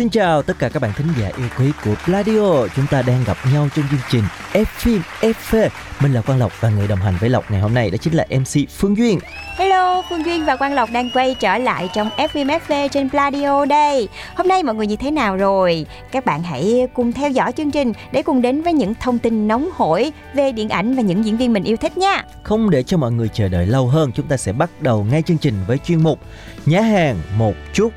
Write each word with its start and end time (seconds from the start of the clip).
Xin 0.00 0.08
chào 0.08 0.42
tất 0.42 0.58
cả 0.58 0.68
các 0.68 0.82
bạn 0.82 0.92
thính 0.96 1.06
giả 1.20 1.30
yêu 1.36 1.46
quý 1.58 1.72
của 1.84 1.94
Pladio 2.04 2.66
Chúng 2.76 2.86
ta 2.90 3.02
đang 3.02 3.24
gặp 3.26 3.36
nhau 3.52 3.68
trong 3.76 3.84
chương 3.90 4.00
trình 4.10 4.24
F 4.52 4.64
phim 4.64 5.02
FV 5.20 5.68
Mình 6.00 6.12
là 6.12 6.20
Quang 6.20 6.38
Lộc 6.38 6.60
và 6.60 6.70
người 6.70 6.88
đồng 6.88 6.98
hành 6.98 7.14
với 7.20 7.30
Lộc 7.30 7.50
ngày 7.50 7.60
hôm 7.60 7.74
nay 7.74 7.90
đó 7.90 7.96
chính 8.00 8.14
là 8.14 8.26
MC 8.30 8.70
Phương 8.70 8.96
Duyên 8.96 9.18
Hello, 9.56 10.02
Phương 10.10 10.24
Duyên 10.24 10.44
và 10.44 10.56
Quang 10.56 10.74
Lộc 10.74 10.90
đang 10.92 11.10
quay 11.10 11.36
trở 11.40 11.58
lại 11.58 11.88
trong 11.94 12.10
FM 12.16 12.58
FV 12.58 12.88
trên 12.88 13.10
Pladio 13.10 13.64
đây. 13.64 14.08
Hôm 14.34 14.48
nay 14.48 14.62
mọi 14.62 14.74
người 14.74 14.86
như 14.86 14.96
thế 14.96 15.10
nào 15.10 15.36
rồi? 15.36 15.86
Các 16.12 16.24
bạn 16.24 16.42
hãy 16.42 16.88
cùng 16.94 17.12
theo 17.12 17.30
dõi 17.30 17.52
chương 17.52 17.70
trình 17.70 17.92
để 18.12 18.22
cùng 18.22 18.42
đến 18.42 18.62
với 18.62 18.72
những 18.72 18.94
thông 18.94 19.18
tin 19.18 19.48
nóng 19.48 19.68
hổi 19.74 20.12
về 20.34 20.52
điện 20.52 20.68
ảnh 20.68 20.94
và 20.94 21.02
những 21.02 21.24
diễn 21.24 21.36
viên 21.36 21.52
mình 21.52 21.64
yêu 21.64 21.76
thích 21.76 21.98
nha. 21.98 22.24
Không 22.42 22.70
để 22.70 22.82
cho 22.82 22.96
mọi 22.96 23.12
người 23.12 23.28
chờ 23.28 23.48
đợi 23.48 23.66
lâu 23.66 23.86
hơn 23.86 24.12
Chúng 24.12 24.26
ta 24.26 24.36
sẽ 24.36 24.52
bắt 24.52 24.70
đầu 24.80 25.06
ngay 25.10 25.22
chương 25.22 25.38
trình 25.38 25.54
với 25.66 25.78
chuyên 25.78 26.02
mục 26.02 26.18
Nhá 26.66 26.80
hàng 26.80 27.16
một 27.38 27.54
chút 27.72 27.92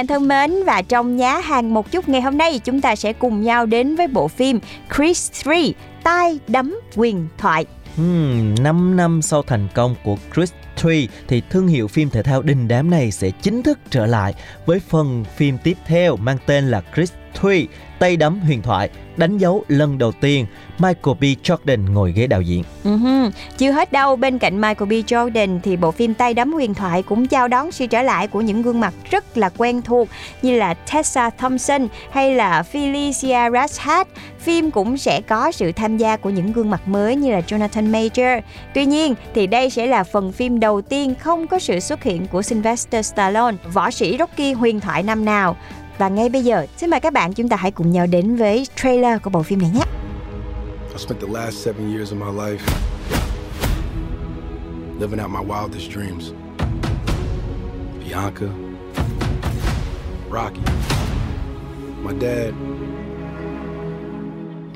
bạn 0.00 0.06
thân 0.06 0.28
mến 0.28 0.64
và 0.66 0.82
trong 0.82 1.16
nhá 1.16 1.38
hàng 1.38 1.74
một 1.74 1.90
chút 1.90 2.08
ngày 2.08 2.20
hôm 2.20 2.38
nay 2.38 2.60
chúng 2.64 2.80
ta 2.80 2.96
sẽ 2.96 3.12
cùng 3.12 3.42
nhau 3.42 3.66
đến 3.66 3.96
với 3.96 4.06
bộ 4.06 4.28
phim 4.28 4.60
Chris 4.96 5.30
3 5.46 5.54
Tay 6.02 6.38
đấm 6.48 6.80
quyền 6.96 7.28
thoại. 7.38 7.66
Hmm, 7.96 8.54
5 8.62 8.96
năm 8.96 9.22
sau 9.22 9.42
thành 9.42 9.68
công 9.74 9.94
của 10.04 10.16
Chris 10.34 10.52
3 10.84 10.90
thì 11.28 11.42
thương 11.50 11.68
hiệu 11.68 11.88
phim 11.88 12.10
thể 12.10 12.22
thao 12.22 12.42
đình 12.42 12.68
đám 12.68 12.90
này 12.90 13.10
sẽ 13.10 13.30
chính 13.42 13.62
thức 13.62 13.78
trở 13.90 14.06
lại 14.06 14.34
với 14.66 14.80
phần 14.80 15.24
phim 15.36 15.58
tiếp 15.64 15.76
theo 15.86 16.16
mang 16.16 16.38
tên 16.46 16.68
là 16.68 16.82
Chris 16.94 17.12
Thuy 17.34 17.68
Tay 18.00 18.16
đấm 18.16 18.40
huyền 18.40 18.62
thoại 18.62 18.88
đánh 19.16 19.38
dấu 19.38 19.64
lần 19.68 19.98
đầu 19.98 20.12
tiên 20.12 20.46
Michael 20.78 21.16
B. 21.20 21.24
Jordan 21.44 21.92
ngồi 21.92 22.12
ghế 22.12 22.26
đạo 22.26 22.40
diễn. 22.40 22.64
Uh-huh. 22.84 23.30
Chưa 23.58 23.72
hết 23.72 23.92
đâu, 23.92 24.16
bên 24.16 24.38
cạnh 24.38 24.60
Michael 24.60 24.88
B. 24.88 24.92
Jordan 24.92 25.60
thì 25.62 25.76
bộ 25.76 25.90
phim 25.90 26.14
Tay 26.14 26.34
đấm 26.34 26.52
huyền 26.52 26.74
thoại 26.74 27.02
cũng 27.02 27.26
chào 27.26 27.48
đón 27.48 27.72
sự 27.72 27.86
trở 27.86 28.02
lại 28.02 28.26
của 28.26 28.40
những 28.40 28.62
gương 28.62 28.80
mặt 28.80 28.94
rất 29.10 29.38
là 29.38 29.50
quen 29.56 29.82
thuộc 29.82 30.08
như 30.42 30.58
là 30.58 30.74
Tessa 30.74 31.30
Thompson 31.30 31.88
hay 32.10 32.34
là 32.34 32.62
Felicia 32.72 33.52
Rashad. 33.52 34.06
Phim 34.38 34.70
cũng 34.70 34.98
sẽ 34.98 35.20
có 35.20 35.52
sự 35.52 35.72
tham 35.72 35.96
gia 35.96 36.16
của 36.16 36.30
những 36.30 36.52
gương 36.52 36.70
mặt 36.70 36.88
mới 36.88 37.16
như 37.16 37.30
là 37.30 37.40
Jonathan 37.40 37.90
Major. 37.90 38.44
Tuy 38.74 38.86
nhiên 38.86 39.14
thì 39.34 39.46
đây 39.46 39.70
sẽ 39.70 39.86
là 39.86 40.04
phần 40.04 40.32
phim 40.32 40.60
đầu 40.60 40.82
tiên 40.82 41.14
không 41.20 41.46
có 41.46 41.58
sự 41.58 41.80
xuất 41.80 42.02
hiện 42.02 42.26
của 42.26 42.42
Sylvester 42.42 43.06
Stallone, 43.06 43.56
võ 43.72 43.90
sĩ 43.90 44.16
Rocky 44.18 44.52
huyền 44.52 44.80
thoại 44.80 45.02
năm 45.02 45.24
nào. 45.24 45.56
Và 46.00 46.08
ngay 46.08 46.28
bây 46.28 46.44
giờ, 46.44 46.66
xin 46.76 46.90
mời 46.90 47.00
các 47.00 47.12
bạn 47.12 47.32
chúng 47.32 47.48
ta 47.48 47.56
hãy 47.56 47.70
cùng 47.70 47.90
nhau 47.90 48.06
đến 48.06 48.36
với 48.36 48.66
trailer 48.76 49.22
của 49.22 49.30
bộ 49.30 49.42
phim 49.42 49.58
này 49.58 49.70
nhé. 49.74 49.82
I 50.92 50.98
spent 50.98 51.20
the 51.20 51.26
last 51.32 51.54
seven 51.54 51.94
years 51.94 52.12
of 52.12 52.16
my 52.16 52.42
life 52.44 52.58
living 55.00 55.20
out 55.22 55.30
my 55.30 55.54
wildest 55.54 55.90
dreams. 55.92 56.32
Bianca, 57.98 58.46
Rocky, 60.30 60.60
my 62.02 62.12
dad. 62.20 62.54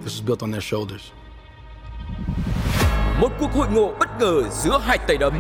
This 0.05 0.21
was 0.21 0.27
built 0.27 0.43
on 0.43 0.53
their 0.53 0.65
shoulders. 0.65 1.13
một 3.21 3.31
cuộc 3.41 3.53
hội 3.53 3.67
ngộ 3.73 3.95
bất 3.99 4.09
ngờ 4.21 4.43
giữa 4.51 4.79
hai 4.79 4.99
tay 4.99 5.17
đấm 5.17 5.33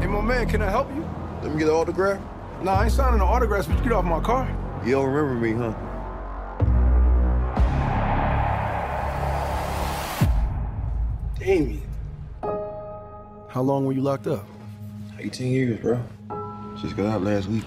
Hey, 0.00 0.08
my 0.08 0.20
man, 0.20 0.48
can 0.48 0.60
I 0.60 0.68
help 0.72 0.86
you? 0.96 1.02
Let 1.42 1.52
me 1.52 1.58
get 1.58 1.68
an 1.68 1.76
autograph. 1.76 2.37
Nah, 2.62 2.80
I 2.80 2.84
ain't 2.84 2.92
signing 2.92 3.20
no 3.20 3.26
autographs, 3.26 3.68
but 3.68 3.76
you 3.78 3.84
get 3.84 3.92
off 3.92 4.04
my 4.04 4.18
car. 4.20 4.48
You 4.84 4.92
don't 4.92 5.06
remember 5.06 5.34
me, 5.34 5.52
huh? 5.52 5.74
Damien. 11.38 11.82
How 13.48 13.62
long 13.62 13.86
were 13.86 13.92
you 13.92 14.00
locked 14.00 14.26
up? 14.26 14.44
18 15.20 15.52
years, 15.52 15.80
bro. 15.80 16.00
Just 16.80 16.96
got 16.96 17.06
out 17.06 17.22
last 17.22 17.48
week. 17.48 17.64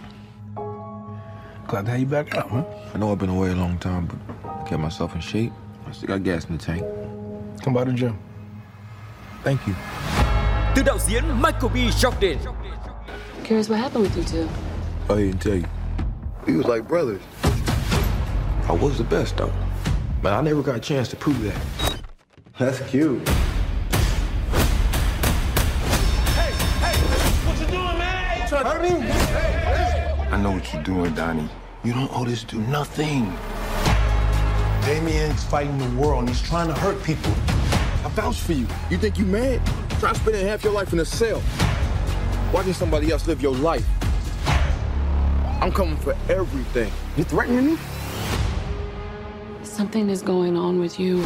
Glad 1.67 1.85
to 1.85 1.91
have 1.91 1.99
you 1.99 2.05
back 2.05 2.35
out, 2.35 2.51
man. 2.51 2.65
I 2.93 2.97
know 2.97 3.13
I've 3.13 3.17
been 3.17 3.29
away 3.29 3.51
a 3.51 3.55
long 3.55 3.77
time, 3.77 4.07
but 4.07 4.49
I 4.49 4.67
kept 4.67 4.81
myself 4.81 5.15
in 5.15 5.21
shape. 5.21 5.53
I 5.87 5.93
still 5.93 6.07
got 6.07 6.23
gas 6.23 6.45
in 6.45 6.57
the 6.57 6.63
tank. 6.63 6.83
Come 7.63 7.73
by 7.73 7.85
the 7.85 7.93
gym. 7.93 8.17
Thank 9.43 9.65
you. 9.67 9.73
từ 10.75 10.83
đạo 10.83 10.97
diễn 10.99 11.23
Michael 11.41 11.69
B. 11.73 11.91
Jordan 11.99 12.37
Curious 13.43 13.69
what 13.69 13.79
happened 13.79 14.03
with 14.03 14.17
you 14.17 14.23
two? 14.23 14.70
I 15.09 15.15
didn't 15.15 15.39
tell 15.39 15.55
you. 15.55 15.65
We 16.45 16.57
was 16.57 16.65
like 16.65 16.87
brothers. 16.87 17.21
I 18.67 18.73
was 18.73 18.97
the 18.97 19.03
best, 19.03 19.37
though. 19.37 19.51
But 20.21 20.33
I 20.33 20.41
never 20.41 20.61
got 20.61 20.75
a 20.75 20.79
chance 20.79 21.09
to 21.09 21.15
prove 21.15 21.41
that. 21.41 22.01
That's 22.57 22.79
cute. 22.89 23.27
Hey! 26.29 26.51
Hey! 26.79 26.97
What 27.47 27.59
you 27.59 27.67
doing, 27.67 27.97
man? 27.97 28.47
Trying 28.47 28.81
to? 28.81 29.01
Hey, 29.01 30.27
I 30.31 30.41
know 30.41 30.51
what 30.51 30.73
you're 30.73 30.83
doing, 30.83 31.13
Donnie. 31.13 31.49
You 31.83 31.93
don't 31.93 32.11
owe 32.15 32.25
this 32.25 32.43
dude 32.43 32.69
nothing. 32.69 33.33
Damien's 34.85 35.43
fighting 35.43 35.77
the 35.77 36.01
world 36.01 36.19
and 36.19 36.29
he's 36.29 36.41
trying 36.41 36.67
to 36.67 36.73
hurt 36.73 37.03
people. 37.03 37.31
I 38.03 38.09
vouch 38.09 38.39
for 38.39 38.53
you. 38.53 38.67
You 38.89 38.97
think 38.97 39.17
you 39.17 39.25
mad? 39.25 39.61
Try 39.99 40.13
spending 40.13 40.45
half 40.47 40.63
your 40.63 40.73
life 40.73 40.93
in 40.93 40.99
a 40.99 41.05
cell. 41.05 41.41
Watching 42.53 42.73
somebody 42.73 43.11
else 43.11 43.27
live 43.27 43.41
your 43.41 43.55
life. 43.55 43.85
I'm 45.61 45.71
coming 45.71 45.95
for 45.97 46.15
everything. 46.27 46.91
You 47.15 47.23
threatening 47.23 47.67
me? 47.67 47.77
Something 49.61 50.09
is 50.09 50.23
going 50.23 50.57
on 50.57 50.79
with 50.79 50.99
you. 50.99 51.21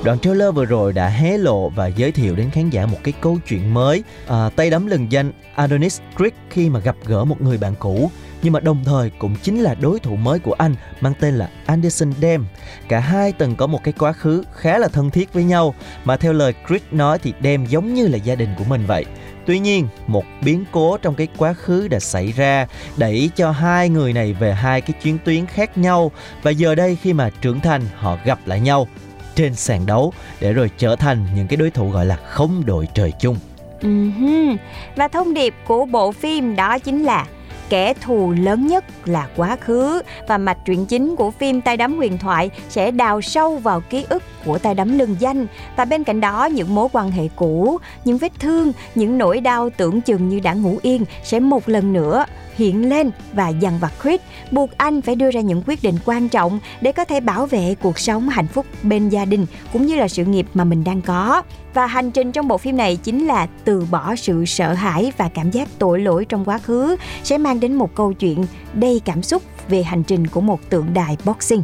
Đoạn 0.04 0.20
trailer 0.20 0.56
vừa 0.56 0.66
rồi 0.66 0.94
đã 0.94 1.08
hé 1.08 1.38
lộ 1.38 1.70
và 1.70 1.88
giới 1.88 2.12
thiệu 2.12 2.36
đến 2.36 2.50
khán 2.50 2.70
giả 2.70 2.86
một 2.86 2.98
cái 3.04 3.14
câu 3.22 3.38
chuyện 3.48 3.74
mới 3.74 4.04
à, 4.28 4.50
tay 4.56 4.70
đấm 4.70 4.88
lừng 4.88 5.12
danh 5.12 5.32
Adonis 5.56 6.02
Creed 6.18 6.34
khi 6.50 6.70
mà 6.70 6.80
gặp 6.80 6.96
gỡ 7.06 7.26
một 7.26 7.42
người 7.42 7.58
bạn 7.58 7.74
cũ 7.80 8.12
nhưng 8.44 8.54
mà 8.54 8.60
đồng 8.60 8.84
thời 8.86 9.10
cũng 9.10 9.36
chính 9.44 9.62
là 9.62 9.76
đối 9.76 10.00
thủ 10.00 10.16
mới 10.16 10.40
của 10.40 10.54
anh 10.54 10.76
mang 11.02 11.14
tên 11.20 11.36
là 11.36 11.50
Anderson 11.66 12.14
Dam. 12.22 12.46
Cả 12.88 13.00
hai 13.00 13.32
từng 13.32 13.56
có 13.56 13.68
một 13.68 13.84
cái 13.84 13.94
quá 14.00 14.14
khứ 14.14 14.44
khá 14.54 14.78
là 14.78 14.88
thân 14.88 15.10
thiết 15.10 15.34
với 15.34 15.44
nhau 15.44 15.76
mà 16.04 16.18
theo 16.18 16.34
lời 16.34 16.54
Creed 16.68 16.82
nói 16.92 17.20
thì 17.20 17.34
Dam 17.44 17.66
giống 17.66 17.94
như 17.94 18.08
là 18.08 18.18
gia 18.18 18.36
đình 18.36 18.50
của 18.58 18.64
mình 18.64 18.86
vậy. 18.88 19.06
Tuy 19.52 19.60
nhiên, 19.60 19.88
một 20.08 20.24
biến 20.42 20.66
cố 20.72 20.98
trong 20.98 21.16
cái 21.16 21.28
quá 21.38 21.54
khứ 21.54 21.88
đã 21.88 22.00
xảy 22.00 22.32
ra 22.32 22.68
đẩy 22.98 23.30
cho 23.36 23.52
hai 23.52 23.90
người 23.90 24.14
này 24.14 24.34
về 24.34 24.54
hai 24.54 24.82
cái 24.82 24.94
chuyến 25.04 25.18
tuyến 25.26 25.46
khác 25.46 25.78
nhau 25.78 26.12
và 26.44 26.52
giờ 26.52 26.76
đây 26.76 26.98
khi 27.02 27.14
mà 27.14 27.30
trưởng 27.42 27.60
thành 27.60 27.82
họ 27.96 28.18
gặp 28.26 28.40
lại 28.46 28.60
nhau 28.60 28.88
trên 29.36 29.56
sàn 29.56 29.86
đấu 29.86 30.14
để 30.40 30.54
rồi 30.54 30.70
trở 30.78 30.96
thành 30.96 31.28
những 31.36 31.48
cái 31.48 31.58
đối 31.58 31.70
thủ 31.70 31.90
gọi 31.90 32.06
là 32.06 32.16
không 32.16 32.66
đội 32.66 32.88
trời 32.94 33.14
chung. 33.20 33.38
Ừm, 33.82 34.58
Và 34.96 35.08
thông 35.08 35.34
điệp 35.34 35.54
của 35.68 35.86
bộ 35.86 36.12
phim 36.12 36.56
đó 36.56 36.80
chính 36.80 37.04
là 37.04 37.26
kẻ 37.72 37.94
thù 37.94 38.34
lớn 38.38 38.68
nhất 38.68 38.86
là 39.06 39.28
quá 39.36 39.56
khứ. 39.56 40.02
Và 40.28 40.38
mạch 40.38 40.58
truyện 40.66 40.86
chính 40.86 41.16
của 41.16 41.32
phim 41.32 41.62
tay 41.62 41.78
đấm 41.78 41.98
huyền 41.98 42.18
thoại 42.18 42.50
sẽ 42.70 42.92
đào 42.92 43.22
sâu 43.22 43.58
vào 43.58 43.82
ký 43.90 44.06
ức 44.10 44.24
của 44.46 44.58
tay 44.58 44.76
đấm 44.76 44.98
lừng 44.98 45.16
danh. 45.20 45.48
Và 45.76 45.86
bên 45.86 46.04
cạnh 46.04 46.22
đó 46.22 46.46
những 46.46 46.76
mối 46.76 46.88
quan 46.92 47.12
hệ 47.12 47.28
cũ, 47.36 47.78
những 48.06 48.18
vết 48.18 48.32
thương, 48.40 48.72
những 48.96 49.18
nỗi 49.18 49.42
đau 49.42 49.70
tưởng 49.70 50.02
chừng 50.02 50.30
như 50.30 50.40
đã 50.40 50.54
ngủ 50.54 50.78
yên 50.82 51.06
sẽ 51.24 51.40
một 51.40 51.70
lần 51.70 51.94
nữa 51.94 52.26
hiện 52.56 52.90
lên 52.90 53.12
và 53.34 53.50
dằn 53.50 53.80
vặt 53.80 53.94
Chris 54.04 54.22
buộc 54.52 54.78
anh 54.78 55.02
phải 55.02 55.16
đưa 55.16 55.32
ra 55.32 55.42
những 55.42 55.64
quyết 55.68 55.84
định 55.84 55.96
quan 56.06 56.30
trọng 56.30 56.60
để 56.82 56.92
có 56.92 57.06
thể 57.06 57.20
bảo 57.20 57.46
vệ 57.46 57.76
cuộc 57.82 58.00
sống 58.00 58.30
hạnh 58.30 58.48
phúc 58.48 58.66
bên 58.84 59.10
gia 59.10 59.26
đình 59.26 59.46
cũng 59.74 59.86
như 59.86 59.96
là 59.96 60.08
sự 60.08 60.26
nghiệp 60.26 60.48
mà 60.54 60.64
mình 60.64 60.84
đang 60.84 61.02
có. 61.02 61.42
Và 61.74 61.86
hành 61.86 62.12
trình 62.12 62.32
trong 62.32 62.48
bộ 62.48 62.58
phim 62.58 62.78
này 62.78 62.96
chính 62.96 63.28
là 63.28 63.48
từ 63.64 63.86
bỏ 63.92 64.16
sự 64.16 64.46
sợ 64.46 64.74
hãi 64.74 65.12
và 65.18 65.30
cảm 65.34 65.52
giác 65.52 65.70
tội 65.80 66.00
lỗi 66.00 66.26
trong 66.26 66.46
quá 66.46 66.58
khứ 66.58 66.96
sẽ 67.24 67.38
mang 67.38 67.60
đến 67.60 67.74
một 67.74 67.96
câu 67.96 68.14
chuyện 68.14 68.46
đầy 68.74 69.02
cảm 69.06 69.24
xúc 69.24 69.44
về 69.70 69.84
hành 69.84 70.04
trình 70.04 70.28
của 70.28 70.42
một 70.42 70.70
tượng 70.70 70.94
đài 70.94 71.18
boxing. 71.26 71.64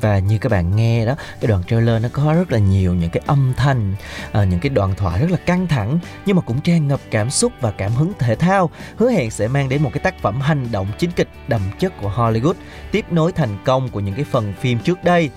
Và 0.00 0.18
như 0.18 0.38
các 0.38 0.52
bạn 0.52 0.76
nghe 0.76 1.06
đó, 1.06 1.14
cái 1.40 1.48
đoạn 1.48 1.62
trailer 1.64 2.02
nó 2.02 2.08
có 2.12 2.34
rất 2.34 2.52
là 2.52 2.58
nhiều 2.58 2.94
những 2.94 3.10
cái 3.10 3.22
âm 3.26 3.52
thanh 3.56 3.94
ờ, 4.32 4.44
những 4.44 4.60
cái 4.60 4.70
đoạn 4.70 4.94
thoại 4.96 5.20
rất 5.20 5.30
là 5.30 5.36
căng 5.36 5.66
thẳng, 5.66 5.98
nhưng 6.26 6.36
mà 6.36 6.42
cũng 6.42 6.60
tràn 6.60 6.88
ngập 6.88 7.00
cảm 7.10 7.30
xúc 7.30 7.52
và 7.60 7.70
cảm 7.70 7.92
hứng 7.92 8.12
thể 8.18 8.34
thao, 8.34 8.70
hứa 8.96 9.10
hẹn 9.10 9.30
sẽ 9.30 9.48
mang 9.48 9.68
đến 9.68 9.82
một 9.82 9.90
cái 9.92 10.00
tác 10.00 10.22
phẩm 10.22 10.40
hành 10.40 10.68
động 10.72 10.86
chính 10.98 11.10
kịch 11.10 11.28
đậm 11.48 11.60
chất 11.78 11.92
của 12.00 12.12
Hollywood, 12.16 12.54
tiếp 12.92 13.04
nối 13.10 13.32
thành 13.32 13.58
công 13.64 13.88
của 13.88 14.00
những 14.00 14.14
cái 14.14 14.24
phần 14.24 14.52
phim 14.60 14.78
trước 14.78 15.04
đây. 15.04 15.30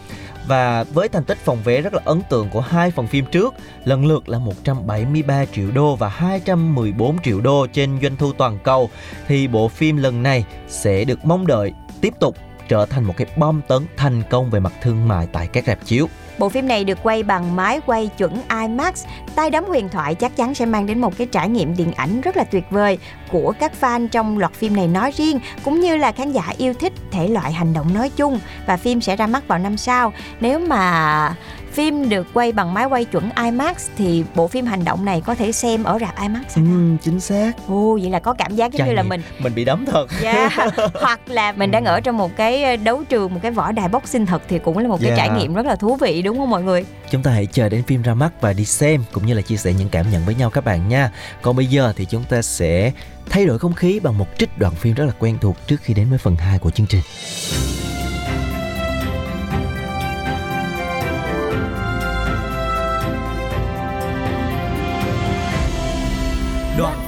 Và 0.48 0.84
với 0.84 1.10
thành 1.10 1.24
tích 1.24 1.38
phòng 1.38 1.58
vé 1.64 1.82
rất 1.82 1.94
là 1.94 2.02
ấn 2.06 2.22
tượng 2.30 2.50
của 2.50 2.62
hai 2.62 2.92
phần 2.92 3.08
phim 3.08 3.26
trước, 3.26 3.54
lần 3.86 4.06
lượt 4.06 4.30
là 4.30 4.40
173 4.40 5.46
triệu 5.46 5.72
đô 5.72 5.96
và 5.96 6.10
214 6.10 7.22
triệu 7.24 7.42
đô 7.42 7.68
trên 7.74 8.00
doanh 8.02 8.16
thu 8.16 8.34
toàn 8.34 8.60
cầu, 8.64 8.90
thì 9.28 9.48
bộ 9.48 9.68
phim 9.68 9.98
lần 9.98 10.24
này 10.24 10.46
sẽ 10.68 11.04
được 11.04 11.26
mong 11.26 11.48
đợi 11.48 11.74
tiếp 12.02 12.14
tục 12.20 12.49
trở 12.70 12.86
thành 12.86 13.04
một 13.04 13.14
cái 13.18 13.28
bom 13.38 13.62
tấn 13.68 13.86
thành 13.98 14.24
công 14.30 14.50
về 14.50 14.60
mặt 14.60 14.74
thương 14.82 15.08
mại 15.08 15.28
tại 15.34 15.48
các 15.54 15.66
rạp 15.68 15.86
chiếu. 15.86 16.08
Bộ 16.38 16.50
phim 16.50 16.68
này 16.68 16.84
được 16.84 16.98
quay 17.04 17.24
bằng 17.24 17.56
máy 17.56 17.82
quay 17.86 18.10
chuẩn 18.18 18.42
IMAX. 18.62 19.06
Tay 19.36 19.50
đấm 19.50 19.66
huyền 19.66 19.90
thoại 19.90 20.16
chắc 20.16 20.36
chắn 20.36 20.56
sẽ 20.56 20.66
mang 20.66 20.86
đến 20.86 21.02
một 21.02 21.18
cái 21.18 21.28
trải 21.28 21.50
nghiệm 21.50 21.76
điện 21.76 21.92
ảnh 21.92 22.22
rất 22.22 22.38
là 22.38 22.44
tuyệt 22.44 22.64
vời 22.70 22.98
của 23.32 23.54
các 23.60 23.72
fan 23.82 24.08
trong 24.08 24.38
loạt 24.38 24.54
phim 24.54 24.76
này 24.76 24.88
nói 24.88 25.12
riêng, 25.12 25.40
cũng 25.64 25.80
như 25.80 25.98
là 25.98 26.12
khán 26.12 26.32
giả 26.32 26.54
yêu 26.58 26.74
thích 26.74 26.94
thể 27.12 27.28
loại 27.28 27.54
hành 27.54 27.74
động 27.74 27.94
nói 27.94 28.10
chung 28.16 28.40
và 28.66 28.78
phim 28.78 29.02
sẽ 29.02 29.16
ra 29.16 29.28
mắt 29.28 29.48
vào 29.48 29.60
năm 29.60 29.78
sau. 29.78 30.14
Nếu 30.40 30.60
mà 30.60 31.36
phim 31.72 32.10
được 32.10 32.28
quay 32.34 32.52
bằng 32.52 32.74
máy 32.74 32.86
quay 32.86 33.06
chuẩn 33.06 33.30
IMAX 33.44 33.88
thì 33.98 34.24
bộ 34.36 34.48
phim 34.48 34.66
hành 34.66 34.84
động 34.84 35.06
này 35.06 35.22
có 35.26 35.36
thể 35.36 35.52
xem 35.52 35.84
ở 35.84 36.00
rạp 36.00 36.22
IMAX. 36.22 36.56
Ừ, 36.56 36.62
chính 37.04 37.20
xác. 37.20 37.52
Ồ, 37.68 37.98
vậy 38.02 38.10
là 38.10 38.20
có 38.20 38.34
cảm 38.34 38.56
giác 38.56 38.72
giống 38.72 38.80
Trải 38.80 38.88
như 38.88 38.94
là 38.94 39.04
mình 39.04 39.22
Mình 39.40 39.56
bị 39.56 39.66
đấm 39.66 39.86
thật. 39.86 40.06
Yeah. 40.24 40.54
hoặc 40.94 41.20
là 41.26 41.52
mình 41.52 41.72
đang 41.72 41.86
ở 41.86 42.00
trong 42.02 42.18
một 42.18 42.36
cái 42.36 42.78
đấu 42.78 43.04
trường 43.10 43.34
một 43.34 43.40
cái 43.44 43.52
võ 43.52 43.72
đài 43.72 43.88
boxing 43.88 44.26
thật 44.26 44.42
thì 44.48 44.60
cũng 44.60 44.78
là 44.78 44.88
một 44.88 44.98
cái 45.02 45.10
Yeah. 45.10 45.18
trải 45.18 45.30
nghiệm 45.40 45.54
rất 45.54 45.66
là 45.66 45.76
thú 45.76 45.96
vị 45.96 46.22
đúng 46.22 46.38
không 46.38 46.50
mọi 46.50 46.64
người 46.64 46.86
Chúng 47.12 47.24
ta 47.24 47.32
hãy 47.32 47.46
chờ 47.46 47.70
đến 47.70 47.84
phim 47.84 48.02
ra 48.02 48.14
mắt 48.14 48.30
và 48.42 48.54
đi 48.54 48.66
xem 48.66 49.04
cũng 49.12 49.26
như 49.26 49.34
là 49.34 49.42
chia 49.42 49.58
sẻ 49.58 49.74
những 49.74 49.90
cảm 49.90 50.12
nhận 50.12 50.26
với 50.26 50.36
nhau 50.36 50.50
các 50.50 50.66
bạn 50.66 50.90
nha. 50.90 51.12
Còn 51.42 51.56
bây 51.56 51.66
giờ 51.66 51.94
thì 51.96 52.06
chúng 52.06 52.24
ta 52.24 52.42
sẽ 52.42 52.92
thay 53.30 53.46
đổi 53.46 53.60
không 53.60 53.74
khí 53.74 54.00
bằng 54.00 54.18
một 54.18 54.28
trích 54.38 54.58
đoạn 54.58 54.74
phim 54.76 54.94
rất 54.96 55.06
là 55.06 55.12
quen 55.20 55.38
thuộc 55.42 55.58
trước 55.68 55.78
khi 55.82 55.94
đến 55.94 56.10
với 56.10 56.18
phần 56.18 56.36
2 56.36 56.60
của 56.60 56.70
chương 56.70 56.88
trình. 56.88 57.02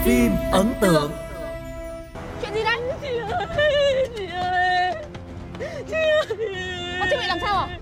Phim 0.06 0.31
ấn 0.51 0.74
tượng 0.81 1.12
Chuyện 2.42 2.53
gì 2.53 2.63
đấy? 2.63 2.77
Chị 3.01 3.07
ơi, 3.18 3.45
chị 4.18 4.25
ơi, 4.25 4.95
chị 5.89 5.95
ơi. 5.95 6.25
Con 7.00 7.07
chị 7.09 7.15
bị 7.18 7.27
làm 7.27 7.38
sao 7.42 7.56
à? 7.56 7.80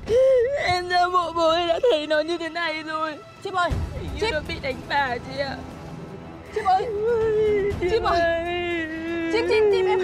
Em 0.65 0.89
ra 0.89 1.09
bộ 1.13 1.33
bố 1.35 1.47
ấy 1.47 1.67
đã 1.67 1.79
thấy 1.91 2.07
nó 2.07 2.19
như 2.19 2.37
thế 2.37 2.49
này 2.49 2.83
rồi. 2.83 3.15
Chip 3.43 3.53
ơi, 3.53 3.69
Chip. 4.19 4.33
nó 4.33 4.41
bị 4.47 4.53
đánh 4.61 4.75
bà 4.89 5.17
chị 5.17 5.39
ạ. 5.41 5.57
Chip 6.55 6.65
ơi, 6.65 6.85
Chị 7.81 7.89
Chip 7.89 8.03
ơi. 8.03 8.19
Chip, 9.33 9.45
Chip, 9.49 9.63
Chip 9.71 9.85
em 9.85 9.99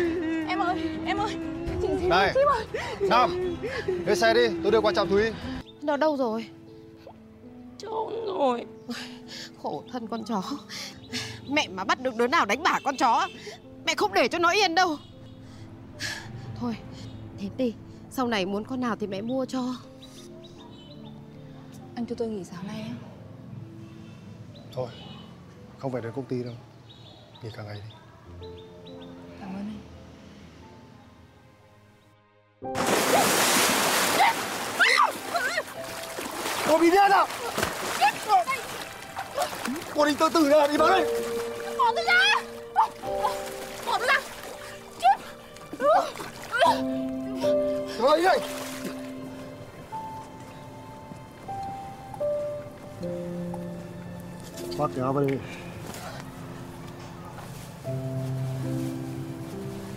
Em 0.48 0.60
ơi, 0.60 0.76
em 1.06 1.18
ơi 1.18 1.36
Chị, 1.82 1.88
chị, 2.02 2.08
Này. 2.08 2.32
Chip 2.34 2.48
ơi 2.48 2.66
Nam, 3.00 3.56
lên 4.06 4.16
xe 4.16 4.34
đi, 4.34 4.48
tôi 4.64 4.72
đưa 4.72 4.82
qua 4.82 4.94
trạm 4.94 5.10
Thúy. 5.10 5.24
Nó 5.82 5.98
đâu 5.98 6.18
rồi? 6.18 6.46
Trốn 7.78 8.26
rồi. 8.26 8.66
Khổ 9.64 9.84
thân 9.92 10.08
con 10.08 10.24
chó 10.24 10.42
Mẹ 11.50 11.68
mà 11.68 11.84
bắt 11.84 12.02
được 12.02 12.16
đứa 12.16 12.28
nào 12.28 12.46
đánh 12.46 12.64
bả 12.64 12.80
con 12.84 12.98
chó 12.98 13.28
Mẹ 13.86 13.96
không 13.96 14.14
để 14.14 14.28
cho 14.28 14.40
nó 14.40 14.50
yên 14.50 14.76
đâu 14.76 14.98
Thôi, 16.60 16.78
thế 17.38 17.50
đi 17.58 17.74
Sau 18.12 18.28
này 18.28 18.46
muốn 18.46 18.64
con 18.64 18.80
nào 18.80 18.96
thì 18.96 19.08
mẹ 19.08 19.22
mua 19.22 19.46
cho 19.46 19.76
Anh 21.96 22.06
cho 22.06 22.16
tôi 22.16 22.28
nghỉ 22.28 22.44
sáng 22.44 22.68
nay 22.68 22.82
á 22.82 22.96
Thôi, 24.74 24.90
không 25.78 25.92
phải 25.92 26.02
đến 26.02 26.12
công 26.16 26.26
ty 26.26 26.44
đâu. 26.44 26.54
Nghỉ 27.44 27.50
cả 27.58 27.64
ngày 27.64 27.76
đi. 27.76 27.90
Cảm 29.40 29.50
ơn 29.56 29.56
anh 29.56 29.80
Cô 36.68 36.78
bị 36.78 36.92
điên 36.92 37.12
à? 37.12 37.26
Cô 39.96 40.06
đi 40.06 40.16
tự 40.20 40.30
tử 40.34 40.50
ra, 40.50 40.68
đi 40.68 40.78
vào 40.78 40.90
đây. 40.90 41.06
Bỏ 41.78 41.92
tôi 41.96 42.06
ra 42.06 42.42
Bỏ 43.86 43.98
tôi 43.98 44.08
ra 44.08 44.22
Chip 45.00 45.20
Rồi, 48.00 48.22
đây. 48.22 48.40
Khoác 54.78 54.92
cái 54.96 55.04
áo 55.04 55.14
vào 55.14 55.24
đi. 55.24 55.38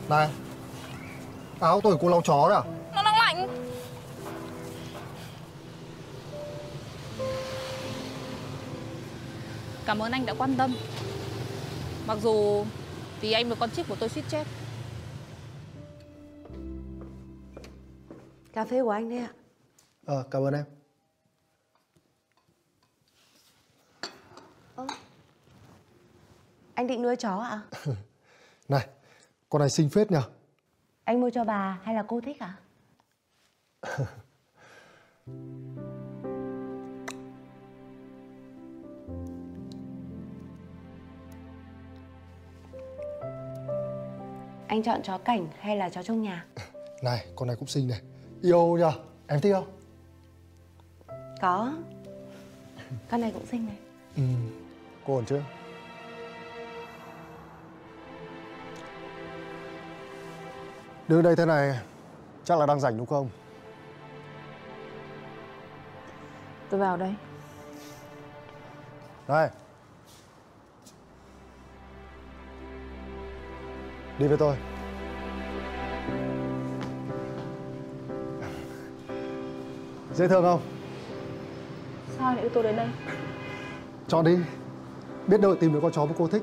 Này, 0.08 0.28
áo 1.60 1.80
tôi 1.80 1.92
của 1.92 1.98
cô 2.02 2.08
lau 2.08 2.22
chó 2.22 2.48
đấy 2.48 2.58
à? 2.58 2.77
Cảm 9.88 10.02
ơn 10.02 10.12
anh 10.12 10.26
đã 10.26 10.34
quan 10.38 10.54
tâm 10.58 10.74
Mặc 12.06 12.18
dù 12.22 12.64
vì 13.20 13.32
anh 13.32 13.48
và 13.48 13.56
con 13.60 13.70
chip 13.70 13.88
của 13.88 13.96
tôi 14.00 14.08
suýt 14.08 14.24
chết 14.28 14.46
Cà 18.52 18.64
phê 18.64 18.82
của 18.82 18.90
anh 18.90 19.10
đấy 19.10 19.18
ạ. 19.18 19.32
Ờ, 20.04 20.24
cảm 20.30 20.42
ơn 20.42 20.54
em. 20.54 20.64
Anh 26.74 26.86
định 26.86 27.02
nuôi 27.02 27.16
chó 27.16 27.38
ạ? 27.38 27.60
Này, 28.68 28.88
con 29.48 29.60
này 29.60 29.70
xinh 29.70 29.88
phết 29.88 30.10
nhờ. 30.10 30.22
Anh 31.04 31.20
mua 31.20 31.30
cho 31.30 31.44
bà 31.44 31.78
hay 31.82 31.94
là 31.94 32.04
cô 32.08 32.20
thích 32.20 32.36
ạ? 32.40 32.56
Anh 44.68 44.82
chọn 44.82 45.02
chó 45.02 45.18
cảnh 45.18 45.48
hay 45.60 45.76
là 45.76 45.90
chó 45.90 46.02
trong 46.02 46.22
nhà? 46.22 46.44
Này, 47.02 47.26
con 47.36 47.48
này 47.48 47.56
cũng 47.56 47.68
xinh 47.68 47.88
này. 47.88 48.00
Yêu 48.42 48.76
nhờ, 48.76 48.92
em 49.26 49.40
thích 49.40 49.52
không? 49.52 49.66
Có. 51.40 51.72
Con 53.10 53.20
này 53.20 53.30
cũng 53.34 53.46
xinh 53.46 53.66
này. 53.66 53.76
Ừ, 54.16 54.22
cô 55.06 55.14
ổn 55.16 55.24
chưa? 55.24 55.42
Đứng 61.08 61.22
đây 61.22 61.36
thế 61.36 61.46
này, 61.46 61.78
chắc 62.44 62.58
là 62.58 62.66
đang 62.66 62.80
rảnh 62.80 62.96
đúng 62.96 63.06
không? 63.06 63.28
Tôi 66.70 66.80
vào 66.80 66.96
đây 66.96 67.14
Này. 69.28 69.48
Đi 74.18 74.26
với 74.26 74.36
tôi. 74.36 74.56
Dễ 80.14 80.28
thương 80.28 80.42
không? 80.42 80.60
Sao 82.18 82.34
lại 82.34 82.42
đưa 82.42 82.48
tôi 82.48 82.62
đến 82.62 82.76
đây 82.76 82.88
Chọn 84.08 84.24
đi. 84.24 84.36
Biết 85.26 85.40
đâu 85.40 85.54
tìm 85.54 85.72
được 85.72 85.80
con 85.82 85.92
chó 85.92 86.04
mà 86.06 86.12
cô 86.18 86.28
thích. 86.28 86.42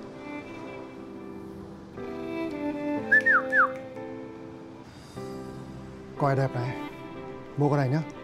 Coi 6.18 6.36
đẹp 6.36 6.50
này. 6.56 6.76
Mua 7.58 7.70
con 7.70 7.78
này 7.78 7.90
nhá. 7.90 8.15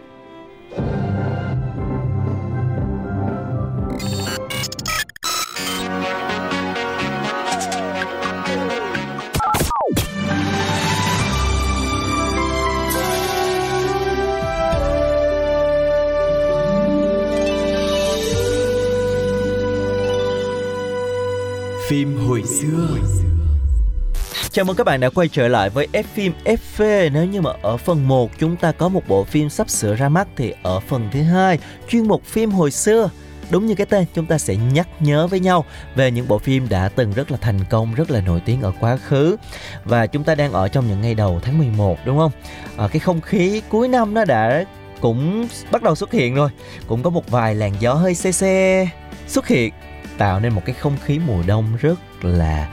Chào 24.52 24.64
mừng 24.64 24.76
các 24.76 24.84
bạn 24.84 25.00
đã 25.00 25.10
quay 25.10 25.28
trở 25.28 25.48
lại 25.48 25.70
với 25.70 25.88
F 25.92 26.02
phim 26.14 26.32
FV. 26.44 27.12
Nếu 27.12 27.24
như 27.24 27.40
mà 27.40 27.50
ở 27.62 27.76
phần 27.76 28.08
1 28.08 28.30
chúng 28.38 28.56
ta 28.56 28.72
có 28.72 28.88
một 28.88 29.02
bộ 29.08 29.24
phim 29.24 29.48
sắp 29.48 29.70
sửa 29.70 29.94
ra 29.94 30.08
mắt 30.08 30.28
thì 30.36 30.54
ở 30.62 30.80
phần 30.80 31.08
thứ 31.12 31.22
hai 31.22 31.58
chuyên 31.88 32.08
mục 32.08 32.24
phim 32.24 32.50
hồi 32.50 32.70
xưa 32.70 33.10
đúng 33.50 33.66
như 33.66 33.74
cái 33.74 33.86
tên 33.86 34.04
chúng 34.14 34.26
ta 34.26 34.38
sẽ 34.38 34.56
nhắc 34.56 34.88
nhớ 35.00 35.26
với 35.26 35.40
nhau 35.40 35.64
về 35.94 36.10
những 36.10 36.28
bộ 36.28 36.38
phim 36.38 36.68
đã 36.68 36.88
từng 36.88 37.12
rất 37.12 37.30
là 37.30 37.36
thành 37.40 37.58
công 37.70 37.94
rất 37.94 38.10
là 38.10 38.20
nổi 38.20 38.40
tiếng 38.44 38.62
ở 38.62 38.72
quá 38.80 38.96
khứ. 38.96 39.36
Và 39.84 40.06
chúng 40.06 40.24
ta 40.24 40.34
đang 40.34 40.52
ở 40.52 40.68
trong 40.68 40.88
những 40.88 41.00
ngày 41.00 41.14
đầu 41.14 41.40
tháng 41.42 41.58
11 41.58 41.98
đúng 42.04 42.18
không? 42.18 42.32
À, 42.76 42.88
cái 42.88 43.00
không 43.00 43.20
khí 43.20 43.62
cuối 43.68 43.88
năm 43.88 44.14
nó 44.14 44.24
đã 44.24 44.64
cũng 45.00 45.48
bắt 45.70 45.82
đầu 45.82 45.94
xuất 45.94 46.12
hiện 46.12 46.34
rồi. 46.34 46.50
Cũng 46.86 47.02
có 47.02 47.10
một 47.10 47.30
vài 47.30 47.54
làn 47.54 47.72
gió 47.80 47.94
hơi 47.94 48.14
xe 48.14 48.32
xe 48.32 48.88
xuất 49.26 49.46
hiện 49.46 49.72
tạo 50.18 50.40
nên 50.40 50.52
một 50.52 50.62
cái 50.64 50.74
không 50.74 50.96
khí 51.04 51.18
mùa 51.26 51.42
đông 51.46 51.76
rất 51.80 51.98
là 52.22 52.68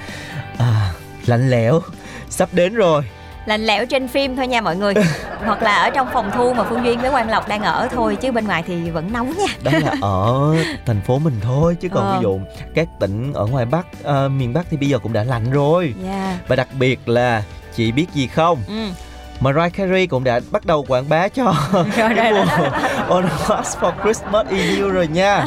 à, 0.57 0.93
lạnh 1.29 1.50
lẽo 1.50 1.81
sắp 2.29 2.50
đến 2.51 2.75
rồi 2.75 3.03
lạnh 3.45 3.65
lẽo 3.65 3.86
trên 3.86 4.07
phim 4.07 4.36
thôi 4.36 4.48
nha 4.48 4.62
mọi 4.62 4.75
người 4.75 4.93
hoặc 5.45 5.62
là 5.62 5.75
ở 5.75 5.89
trong 5.89 6.07
phòng 6.13 6.31
thu 6.36 6.53
mà 6.53 6.63
phương 6.63 6.86
duyên 6.86 7.00
với 7.00 7.12
quang 7.12 7.29
lộc 7.29 7.48
đang 7.48 7.62
ở 7.62 7.88
thôi 7.91 8.17
chứ 8.21 8.31
bên 8.31 8.45
ngoài 8.45 8.63
thì 8.67 8.89
vẫn 8.89 9.13
nóng 9.13 9.33
nha 9.38 9.45
đó 9.63 9.71
là 9.83 9.93
ở 10.01 10.55
thành 10.86 11.01
phố 11.01 11.19
mình 11.19 11.33
thôi 11.41 11.75
chứ 11.81 11.89
còn 11.89 12.05
Ờ. 12.05 12.17
ví 12.17 12.24
dụ 12.24 12.39
các 12.75 12.88
tỉnh 13.00 13.33
ở 13.33 13.45
ngoài 13.45 13.65
bắc 13.65 13.86
ờ, 14.03 14.29
miền 14.29 14.53
bắc 14.53 14.65
thì 14.69 14.77
bây 14.77 14.89
giờ 14.89 15.00
cũng 15.00 15.13
đã 15.13 15.24
lạnh 15.24 15.51
rồi 15.51 15.93
yeah. 16.07 16.48
và 16.48 16.55
đặc 16.55 16.67
biệt 16.79 17.09
là 17.09 17.43
chị 17.75 17.91
biết 17.91 18.07
gì 18.13 18.27
không 18.27 18.57
ừ. 18.67 18.88
Mariah 19.41 19.74
Carey 19.74 20.07
cũng 20.07 20.24
đã 20.24 20.39
bắt 20.51 20.65
đầu 20.65 20.86
quảng 20.88 21.09
bá 21.09 21.27
cho. 21.27 21.45
On 23.09 23.25
Us 23.59 23.77
for 23.79 23.91
Christmas 24.03 24.48
is 24.50 24.79
You 24.79 24.89
rồi 24.89 25.07
nha 25.07 25.45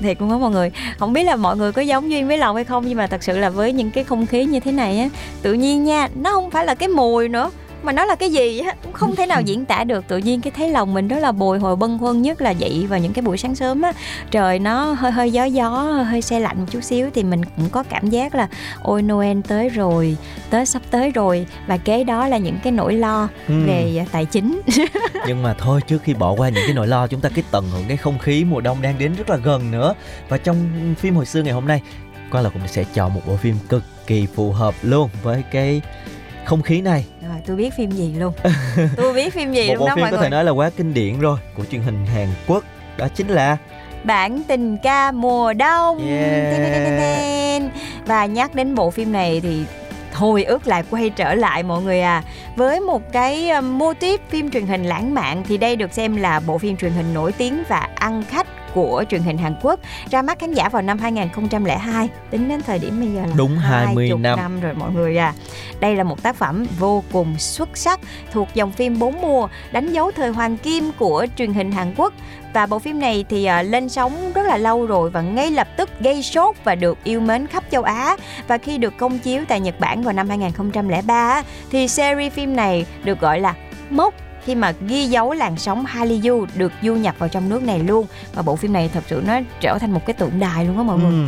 thiệt 0.00 0.20
luôn 0.20 0.30
á 0.30 0.36
mọi 0.36 0.50
người. 0.50 0.72
Không 0.98 1.12
biết 1.12 1.22
là 1.22 1.36
mọi 1.36 1.56
người 1.56 1.72
có 1.72 1.82
giống 1.82 2.10
duyên 2.10 2.28
với 2.28 2.38
lòng 2.38 2.56
hay 2.56 2.64
không, 2.64 2.84
nhưng 2.88 2.98
mà 2.98 3.06
thật 3.06 3.22
sự 3.22 3.38
là 3.38 3.50
với 3.50 3.72
những 3.72 3.90
cái 3.90 4.04
không 4.04 4.26
khí 4.26 4.44
như 4.44 4.60
thế 4.60 4.72
này 4.72 4.98
á, 4.98 5.08
tự 5.42 5.52
nhiên 5.52 5.84
nha, 5.84 6.08
nó 6.14 6.32
không 6.32 6.50
phải 6.50 6.66
là 6.66 6.74
cái 6.74 6.88
mùi 6.88 7.28
nữa 7.28 7.50
mà 7.82 7.92
nó 7.92 8.04
là 8.04 8.14
cái 8.14 8.30
gì 8.32 8.58
á 8.58 8.74
cũng 8.82 8.92
không 8.92 9.16
thể 9.16 9.26
nào 9.26 9.40
diễn 9.42 9.64
tả 9.64 9.84
được. 9.84 10.04
Tự 10.08 10.18
nhiên 10.18 10.40
cái 10.40 10.50
thấy 10.56 10.68
lòng 10.70 10.94
mình 10.94 11.08
rất 11.08 11.18
là 11.18 11.32
bồi 11.32 11.58
hồi 11.58 11.76
bâng 11.76 11.98
khuâng 11.98 12.22
nhất 12.22 12.40
là 12.42 12.50
dậy 12.50 12.86
vào 12.88 12.98
những 12.98 13.12
cái 13.12 13.22
buổi 13.22 13.38
sáng 13.38 13.54
sớm 13.54 13.82
á. 13.82 13.92
Trời 14.30 14.58
nó 14.58 14.92
hơi 14.92 15.12
hơi 15.12 15.30
gió 15.32 15.44
gió 15.44 15.68
hơi, 15.70 16.04
hơi 16.04 16.22
se 16.22 16.40
lạnh 16.40 16.60
một 16.60 16.66
chút 16.70 16.84
xíu 16.84 17.10
thì 17.14 17.22
mình 17.24 17.44
cũng 17.44 17.68
có 17.70 17.82
cảm 17.82 18.10
giác 18.10 18.34
là 18.34 18.48
ôi 18.82 19.02
Noel 19.02 19.38
tới 19.48 19.68
rồi 19.68 20.16
Tết 20.50 20.68
sắp 20.68 20.82
tới 20.90 21.10
rồi. 21.10 21.46
Và 21.66 21.76
kế 21.76 22.04
đó 22.04 22.26
là 22.28 22.38
những 22.38 22.58
cái 22.62 22.72
nỗi 22.72 22.94
lo 22.94 23.28
Ừ. 23.48 23.54
về 23.66 24.04
tài 24.12 24.24
chính. 24.24 24.60
Nhưng 25.26 25.42
mà 25.42 25.54
thôi 25.58 25.80
trước 25.86 26.02
khi 26.02 26.14
bỏ 26.14 26.32
qua 26.32 26.48
những 26.48 26.62
cái 26.66 26.74
nỗi 26.74 26.86
lo 26.86 27.06
chúng 27.06 27.20
ta 27.20 27.28
cứ 27.34 27.42
tận 27.50 27.68
hưởng 27.72 27.84
cái 27.88 27.96
không 27.96 28.18
khí 28.18 28.44
mùa 28.44 28.60
đông 28.60 28.82
đang 28.82 28.98
đến 28.98 29.12
rất 29.18 29.30
là 29.30 29.36
gần 29.36 29.70
nữa. 29.70 29.94
Và 30.28 30.38
trong 30.38 30.56
phim 30.98 31.14
hồi 31.16 31.26
xưa 31.26 31.42
ngày 31.42 31.52
hôm 31.52 31.66
nay 31.66 31.80
Quang 32.30 32.44
Lộc 32.44 32.52
cũng 32.52 32.62
sẽ 32.68 32.84
chọn 32.94 33.14
một 33.14 33.20
bộ 33.26 33.36
phim 33.36 33.56
cực 33.68 33.82
kỳ 34.06 34.26
phù 34.34 34.52
hợp 34.52 34.74
luôn 34.82 35.10
với 35.22 35.42
cái 35.52 35.80
không 36.44 36.62
khí 36.62 36.80
này 36.80 37.04
tôi 37.46 37.56
biết 37.56 37.74
phim 37.74 37.90
gì 37.90 38.14
luôn. 38.18 38.32
Tôi 38.96 39.12
biết 39.12 39.34
phim 39.34 39.52
gì 39.52 39.68
một 39.68 39.74
luôn 39.74 39.80
bộ 39.80 39.86
đó 39.86 39.94
phim 39.94 40.02
mọi 40.02 40.10
có 40.10 40.16
người. 40.16 40.24
thể 40.24 40.30
nói 40.30 40.44
là 40.44 40.50
quá 40.50 40.70
kinh 40.76 40.94
điển 40.94 41.20
rồi 41.20 41.38
của 41.56 41.64
truyền 41.70 41.82
hình 41.82 42.06
Hàn 42.06 42.28
Quốc 42.46 42.64
đó 42.96 43.08
chính 43.14 43.28
là 43.28 43.56
bản 44.04 44.42
tình 44.48 44.76
ca 44.82 45.12
mùa 45.12 45.52
đông. 45.52 46.08
Yeah. 46.08 47.62
Và 48.06 48.26
nhắc 48.26 48.54
đến 48.54 48.74
bộ 48.74 48.90
phim 48.90 49.12
này 49.12 49.40
thì 49.40 49.64
thôi 50.12 50.44
ước 50.44 50.66
lại 50.66 50.84
quay 50.90 51.10
trở 51.10 51.34
lại 51.34 51.62
mọi 51.62 51.82
người 51.82 52.00
à. 52.00 52.22
Với 52.56 52.80
một 52.80 53.12
cái 53.12 53.50
um, 53.50 53.78
mô 53.78 53.94
típ 53.94 54.20
phim 54.28 54.50
truyền 54.50 54.66
hình 54.66 54.84
lãng 54.84 55.14
mạn 55.14 55.42
thì 55.48 55.58
đây 55.58 55.76
được 55.76 55.92
xem 55.92 56.16
là 56.16 56.40
bộ 56.40 56.58
phim 56.58 56.76
truyền 56.76 56.92
hình 56.92 57.14
nổi 57.14 57.32
tiếng 57.32 57.62
và 57.68 57.88
ăn 57.94 58.22
khách 58.30 58.46
của 58.74 59.04
truyền 59.10 59.22
hình 59.22 59.38
Hàn 59.38 59.54
Quốc 59.62 59.80
ra 60.10 60.22
mắt 60.22 60.38
khán 60.38 60.52
giả 60.52 60.68
vào 60.68 60.82
năm 60.82 60.98
2002 60.98 62.08
tính 62.30 62.48
đến 62.48 62.62
thời 62.62 62.78
điểm 62.78 63.00
bây 63.00 63.08
giờ 63.08 63.20
là 63.20 63.34
Đúng 63.36 63.58
20 63.58 64.08
20 64.08 64.18
năm. 64.18 64.36
năm 64.36 64.60
rồi 64.60 64.74
mọi 64.74 64.92
người 64.92 65.16
à. 65.16 65.34
Đây 65.80 65.96
là 65.96 66.04
một 66.04 66.22
tác 66.22 66.36
phẩm 66.36 66.66
vô 66.78 67.04
cùng 67.12 67.38
xuất 67.38 67.68
sắc 67.74 68.00
thuộc 68.32 68.48
dòng 68.54 68.72
phim 68.72 68.98
bốn 68.98 69.20
mùa 69.20 69.48
đánh 69.72 69.92
dấu 69.92 70.10
thời 70.10 70.30
hoàng 70.30 70.56
kim 70.56 70.90
của 70.98 71.26
truyền 71.36 71.52
hình 71.52 71.72
Hàn 71.72 71.94
Quốc. 71.96 72.12
Và 72.54 72.66
bộ 72.66 72.78
phim 72.78 73.00
này 73.00 73.24
thì 73.28 73.44
à, 73.44 73.62
lên 73.62 73.88
sóng 73.88 74.32
rất 74.34 74.42
là 74.46 74.56
lâu 74.56 74.86
rồi 74.86 75.10
và 75.10 75.20
ngay 75.20 75.50
lập 75.50 75.68
tức 75.76 75.90
gây 76.00 76.22
sốt 76.22 76.56
và 76.64 76.74
được 76.74 76.98
yêu 77.04 77.20
mến 77.20 77.46
khắp 77.46 77.64
châu 77.70 77.82
Á. 77.82 78.16
Và 78.48 78.58
khi 78.58 78.78
được 78.78 78.96
công 78.96 79.18
chiếu 79.18 79.42
tại 79.48 79.60
Nhật 79.60 79.80
Bản 79.80 80.02
vào 80.02 80.12
năm 80.12 80.28
2003 80.28 81.14
á, 81.14 81.42
thì 81.70 81.88
series 81.88 82.32
phim 82.32 82.56
này 82.56 82.86
được 83.04 83.20
gọi 83.20 83.40
là 83.40 83.54
mốc 83.90 84.14
khi 84.50 84.54
mà 84.56 84.72
ghi 84.86 85.06
dấu 85.06 85.32
làn 85.32 85.56
sóng 85.56 85.84
Hallyu 85.84 86.46
được 86.54 86.72
du 86.82 86.94
nhập 86.94 87.14
vào 87.18 87.28
trong 87.28 87.48
nước 87.48 87.62
này 87.62 87.78
luôn 87.78 88.06
và 88.34 88.42
bộ 88.42 88.56
phim 88.56 88.72
này 88.72 88.90
thật 88.94 89.04
sự 89.06 89.22
nó 89.26 89.40
trở 89.60 89.78
thành 89.78 89.92
một 89.92 90.06
cái 90.06 90.14
tượng 90.14 90.40
đài 90.40 90.64
luôn 90.64 90.76
á 90.76 90.82
mọi 90.82 90.98
người 90.98 91.10
Ừ. 91.10 91.26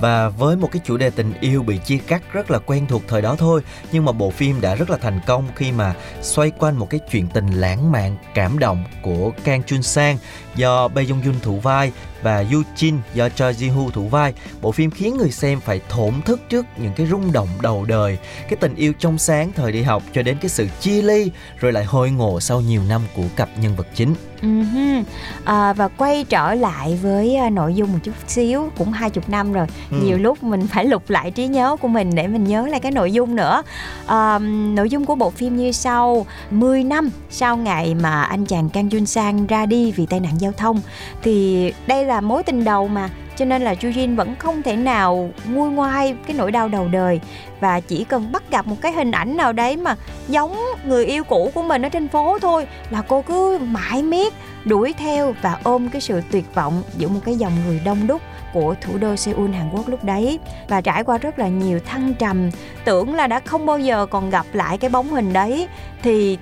Và 0.00 0.28
với 0.28 0.56
một 0.56 0.72
cái 0.72 0.82
chủ 0.84 0.96
đề 0.96 1.10
tình 1.10 1.32
yêu 1.40 1.62
bị 1.62 1.78
chia 1.78 1.98
cắt 1.98 2.22
rất 2.32 2.50
là 2.50 2.58
quen 2.58 2.86
thuộc 2.86 3.02
thời 3.08 3.22
đó 3.22 3.36
thôi, 3.38 3.60
Nhưng 3.92 4.04
mà 4.04 4.12
bộ 4.12 4.30
phim 4.30 4.60
đã 4.60 4.74
rất 4.74 4.90
là 4.90 4.96
thành 4.96 5.20
công 5.26 5.48
khi 5.54 5.72
mà 5.72 5.94
xoay 6.20 6.50
quanh 6.58 6.76
một 6.76 6.90
cái 6.90 7.00
chuyện 7.10 7.26
tình 7.28 7.50
lãng 7.50 7.92
mạn, 7.92 8.16
cảm 8.34 8.58
động 8.58 8.84
của 9.02 9.30
Kang 9.44 9.62
Chun 9.62 9.82
Sang 9.82 10.16
do 10.54 10.88
Bae 10.88 11.04
Jong 11.04 11.22
Jun 11.22 11.34
thủ 11.42 11.58
vai 11.58 11.92
và 12.22 12.44
Yu 12.52 12.62
Jin 12.76 12.98
do 13.14 13.28
Choi 13.28 13.54
Ji 13.54 13.72
Hu 13.72 13.90
thủ 13.90 14.08
vai. 14.08 14.34
Bộ 14.60 14.72
phim 14.72 14.90
khiến 14.90 15.16
người 15.16 15.30
xem 15.30 15.60
phải 15.60 15.80
thổn 15.88 16.22
thức 16.24 16.40
trước 16.48 16.66
những 16.76 16.92
cái 16.96 17.06
rung 17.06 17.32
động 17.32 17.48
đầu 17.60 17.84
đời, 17.84 18.18
cái 18.42 18.56
tình 18.60 18.74
yêu 18.74 18.92
trong 18.98 19.18
sáng 19.18 19.52
thời 19.52 19.72
đi 19.72 19.82
học 19.82 20.02
cho 20.12 20.22
đến 20.22 20.36
cái 20.40 20.48
sự 20.48 20.66
chia 20.80 21.02
ly 21.02 21.30
rồi 21.60 21.72
lại 21.72 21.84
hội 21.84 22.10
ngộ 22.10 22.40
sau 22.40 22.60
nhiều 22.60 22.82
năm 22.88 23.02
của 23.16 23.24
cặp 23.36 23.48
nhân 23.58 23.76
vật 23.76 23.86
chính. 23.94 24.14
Uh-huh. 24.42 25.02
À, 25.44 25.72
và 25.72 25.88
quay 25.88 26.24
trở 26.28 26.54
lại 26.54 26.98
với 27.02 27.36
à, 27.36 27.50
nội 27.50 27.74
dung 27.74 27.92
một 27.92 27.98
chút 28.02 28.12
xíu 28.26 28.70
cũng 28.78 28.92
hai 28.92 29.10
chục 29.10 29.28
năm 29.30 29.52
rồi 29.52 29.66
Ừ. 29.90 29.96
nhiều 30.04 30.18
lúc 30.18 30.42
mình 30.42 30.66
phải 30.66 30.84
lục 30.84 31.10
lại 31.10 31.30
trí 31.30 31.46
nhớ 31.46 31.76
của 31.80 31.88
mình 31.88 32.14
để 32.14 32.26
mình 32.28 32.44
nhớ 32.44 32.66
lại 32.66 32.80
cái 32.80 32.92
nội 32.92 33.12
dung 33.12 33.36
nữa 33.36 33.62
à, 34.06 34.38
nội 34.74 34.90
dung 34.90 35.04
của 35.06 35.14
bộ 35.14 35.30
phim 35.30 35.56
như 35.56 35.72
sau 35.72 36.26
10 36.50 36.84
năm 36.84 37.10
sau 37.30 37.56
ngày 37.56 37.94
mà 37.94 38.22
anh 38.22 38.46
chàng 38.46 38.68
Kang 38.68 38.88
Jun 38.88 39.04
Sang 39.04 39.46
ra 39.46 39.66
đi 39.66 39.92
vì 39.92 40.06
tai 40.06 40.20
nạn 40.20 40.34
giao 40.38 40.52
thông 40.52 40.80
thì 41.22 41.72
đây 41.86 42.04
là 42.04 42.20
mối 42.20 42.42
tình 42.42 42.64
đầu 42.64 42.88
mà 42.88 43.10
cho 43.36 43.44
nên 43.44 43.62
là 43.62 43.74
Chu 43.74 43.88
Jin 43.88 44.16
vẫn 44.16 44.34
không 44.38 44.62
thể 44.62 44.76
nào 44.76 45.30
nguôi 45.52 45.70
ngoai 45.70 46.14
cái 46.26 46.36
nỗi 46.36 46.52
đau 46.52 46.68
đầu 46.68 46.88
đời. 46.88 47.20
Và 47.60 47.80
chỉ 47.80 48.04
cần 48.04 48.32
bắt 48.32 48.42
gặp 48.50 48.66
một 48.66 48.76
cái 48.80 48.92
hình 48.92 49.10
ảnh 49.10 49.36
nào 49.36 49.52
đấy 49.52 49.76
mà 49.76 49.96
giống 50.28 50.56
người 50.84 51.06
yêu 51.06 51.24
cũ 51.24 51.50
của 51.54 51.62
mình 51.62 51.82
ở 51.82 51.88
trên 51.88 52.08
phố 52.08 52.38
thôi 52.38 52.66
là 52.90 53.02
cô 53.08 53.22
cứ 53.22 53.58
mãi 53.58 54.02
miết, 54.02 54.32
đuổi 54.64 54.92
theo 54.92 55.34
và 55.42 55.58
ôm 55.62 55.88
cái 55.88 56.00
sự 56.00 56.20
tuyệt 56.30 56.54
vọng 56.54 56.82
giữa 56.96 57.08
một 57.08 57.20
cái 57.24 57.36
dòng 57.36 57.52
người 57.66 57.80
đông 57.84 58.06
đúc 58.06 58.22
của 58.52 58.74
thủ 58.80 58.98
đô 58.98 59.16
Seoul, 59.16 59.50
Hàn 59.50 59.70
Quốc 59.72 59.88
lúc 59.88 60.04
đấy. 60.04 60.38
Và 60.68 60.80
trải 60.80 61.04
qua 61.04 61.18
rất 61.18 61.38
là 61.38 61.48
nhiều 61.48 61.80
thăng 61.86 62.14
trầm, 62.14 62.50
tưởng 62.84 63.14
là 63.14 63.26
đã 63.26 63.40
không 63.40 63.66
bao 63.66 63.78
giờ 63.78 64.06
còn 64.06 64.30
gặp 64.30 64.46
lại 64.52 64.78
cái 64.78 64.90
bóng 64.90 65.08
hình 65.08 65.32
đấy, 65.32 65.68
thì 66.02 66.38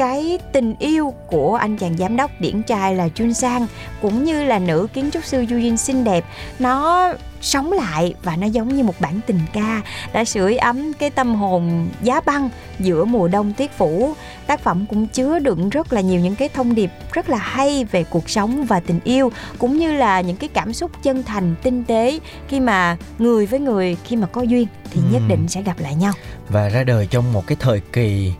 cái 0.00 0.38
tình 0.52 0.74
yêu 0.78 1.14
của 1.26 1.54
anh 1.54 1.76
chàng 1.76 1.96
giám 1.96 2.16
đốc 2.16 2.30
điển 2.40 2.62
trai 2.62 2.94
là 2.94 3.08
Jun 3.14 3.32
Sang 3.32 3.66
cũng 4.02 4.24
như 4.24 4.44
là 4.44 4.58
nữ 4.58 4.86
kiến 4.94 5.10
trúc 5.10 5.24
sư 5.24 5.38
Yoo 5.38 5.58
Jin 5.58 5.76
xinh 5.76 6.04
đẹp. 6.04 6.24
Nó 6.58 7.08
sống 7.40 7.72
lại 7.72 8.14
và 8.22 8.36
nó 8.36 8.46
giống 8.46 8.76
như 8.76 8.84
một 8.84 8.94
bản 9.00 9.20
tình 9.26 9.40
ca 9.52 9.82
đã 10.12 10.24
sưởi 10.24 10.56
ấm 10.56 10.92
cái 10.92 11.10
tâm 11.10 11.34
hồn 11.34 11.88
giá 12.02 12.20
băng 12.20 12.50
giữa 12.78 13.04
mùa 13.04 13.28
đông 13.28 13.52
tuyết 13.52 13.70
phủ. 13.78 14.14
Tác 14.46 14.60
phẩm 14.60 14.86
cũng 14.88 15.06
chứa 15.06 15.38
đựng 15.38 15.68
rất 15.68 15.92
là 15.92 16.00
nhiều 16.00 16.20
những 16.20 16.36
cái 16.36 16.48
thông 16.48 16.74
điệp 16.74 16.90
rất 17.12 17.30
là 17.30 17.38
hay 17.38 17.84
về 17.84 18.04
cuộc 18.04 18.30
sống 18.30 18.64
và 18.64 18.80
tình 18.80 19.00
yêu 19.04 19.32
cũng 19.58 19.78
như 19.78 19.92
là 19.92 20.20
những 20.20 20.36
cái 20.36 20.48
cảm 20.48 20.72
xúc 20.72 20.90
chân 21.02 21.22
thành 21.22 21.54
tinh 21.62 21.84
tế 21.84 22.18
khi 22.48 22.60
mà 22.60 22.96
người 23.18 23.46
với 23.46 23.60
người 23.60 23.96
khi 24.04 24.16
mà 24.16 24.26
có 24.26 24.42
duyên 24.42 24.66
thì 24.90 25.00
nhất 25.12 25.18
Ừm. 25.18 25.28
định 25.28 25.48
sẽ 25.48 25.62
gặp 25.62 25.78
lại 25.78 25.94
nhau. 25.94 26.12
Và 26.48 26.68
ra 26.68 26.84
đời 26.84 27.06
trong 27.10 27.32
một 27.32 27.46
cái 27.46 27.56
thời 27.60 27.80
kỳ 27.92 28.32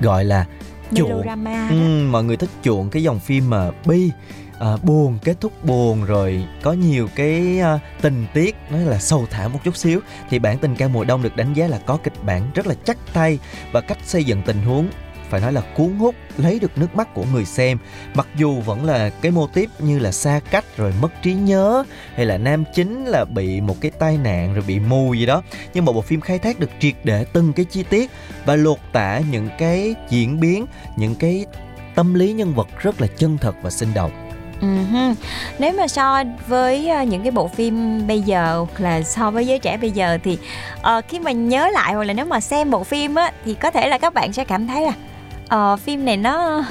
gọi 0.00 0.24
là 0.24 0.44
chuộng. 0.94 1.22
Ừ, 1.70 2.06
mọi 2.10 2.24
người 2.24 2.36
thích 2.36 2.50
chuộng 2.62 2.90
cái 2.90 3.02
dòng 3.02 3.20
phim 3.20 3.50
mà 3.50 3.70
bi 3.86 4.10
à, 4.58 4.76
buồn 4.82 5.18
kết 5.24 5.40
thúc 5.40 5.64
buồn 5.64 6.04
rồi 6.04 6.44
có 6.62 6.72
nhiều 6.72 7.08
cái 7.14 7.60
à, 7.60 7.78
tình 8.00 8.26
tiết 8.34 8.56
nói 8.70 8.80
là 8.80 8.98
sâu 8.98 9.26
thẳm 9.30 9.52
một 9.52 9.58
chút 9.64 9.76
xíu 9.76 10.00
thì 10.30 10.38
bản 10.38 10.58
tình 10.58 10.76
ca 10.76 10.88
mùa 10.88 11.04
đông 11.04 11.22
được 11.22 11.36
đánh 11.36 11.54
giá 11.54 11.66
là 11.66 11.78
có 11.78 11.96
kịch 11.96 12.24
bản 12.24 12.50
rất 12.54 12.66
là 12.66 12.74
chắc 12.84 12.98
tay 13.12 13.38
và 13.72 13.80
cách 13.80 13.98
xây 14.04 14.24
dựng 14.24 14.42
tình 14.42 14.62
huống 14.62 14.88
phải 15.30 15.40
nói 15.40 15.52
là 15.52 15.60
cuốn 15.60 15.96
hút 15.98 16.14
lấy 16.36 16.58
được 16.58 16.78
nước 16.78 16.94
mắt 16.94 17.14
của 17.14 17.24
người 17.32 17.44
xem 17.44 17.78
mặc 18.14 18.26
dù 18.36 18.60
vẫn 18.60 18.84
là 18.84 19.10
cái 19.10 19.32
mô 19.32 19.46
típ 19.46 19.70
như 19.78 19.98
là 19.98 20.12
xa 20.12 20.40
cách 20.50 20.64
rồi 20.76 20.92
mất 21.02 21.22
trí 21.22 21.34
nhớ 21.34 21.84
hay 22.14 22.26
là 22.26 22.38
nam 22.38 22.64
chính 22.74 23.04
là 23.04 23.24
bị 23.24 23.60
một 23.60 23.76
cái 23.80 23.90
tai 23.98 24.16
nạn 24.16 24.54
rồi 24.54 24.64
bị 24.66 24.80
mù 24.80 25.14
gì 25.14 25.26
đó 25.26 25.42
nhưng 25.74 25.84
mà 25.84 25.92
bộ 25.92 26.00
phim 26.00 26.20
khai 26.20 26.38
thác 26.38 26.60
được 26.60 26.70
triệt 26.80 26.94
để 27.04 27.24
từng 27.32 27.52
cái 27.52 27.64
chi 27.64 27.82
tiết 27.82 28.10
và 28.44 28.56
lột 28.56 28.78
tả 28.92 29.20
những 29.30 29.48
cái 29.58 29.94
diễn 30.10 30.40
biến 30.40 30.66
những 30.96 31.14
cái 31.14 31.46
tâm 31.94 32.14
lý 32.14 32.32
nhân 32.32 32.54
vật 32.54 32.68
rất 32.78 33.00
là 33.00 33.06
chân 33.06 33.38
thật 33.38 33.54
và 33.62 33.70
sinh 33.70 33.94
động 33.94 34.24
Uh-huh. 34.60 35.14
Nếu 35.58 35.72
mà 35.72 35.88
so 35.88 36.24
với 36.46 36.88
ờ, 36.88 37.02
những 37.02 37.22
cái 37.22 37.30
bộ 37.30 37.48
phim 37.48 38.06
bây 38.06 38.20
giờ 38.20 38.66
là 38.78 39.02
so 39.02 39.30
với 39.30 39.46
giới 39.46 39.58
trẻ 39.58 39.76
bây 39.76 39.90
giờ 39.90 40.18
thì 40.24 40.38
uh, 40.78 41.04
khi 41.08 41.18
mà 41.18 41.32
nhớ 41.32 41.68
lại 41.68 41.94
hoặc 41.94 42.04
là 42.04 42.12
nếu 42.12 42.26
mà 42.26 42.40
xem 42.40 42.70
bộ 42.70 42.84
phim 42.84 43.14
á 43.14 43.32
thì 43.44 43.54
có 43.54 43.70
thể 43.70 43.88
là 43.88 43.98
các 43.98 44.14
bạn 44.14 44.32
sẽ 44.32 44.44
cảm 44.44 44.66
thấy 44.66 44.82
là 44.82 44.92
ờ, 45.48 45.76
phim 45.76 46.04
này 46.04 46.16
nó 46.16 46.64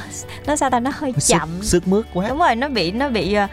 nó 0.47 0.55
sao 0.55 0.69
ta 0.69 0.79
nó 0.79 0.91
hơi 0.93 1.13
sức, 1.17 1.33
chậm. 1.37 1.49
sức 1.61 1.87
mướt 1.87 2.05
quá. 2.13 2.29
Đúng 2.29 2.39
rồi 2.39 2.55
nó 2.55 2.69
bị 2.69 2.91
nó 2.91 3.09
bị 3.09 3.33
ờ, 3.33 3.47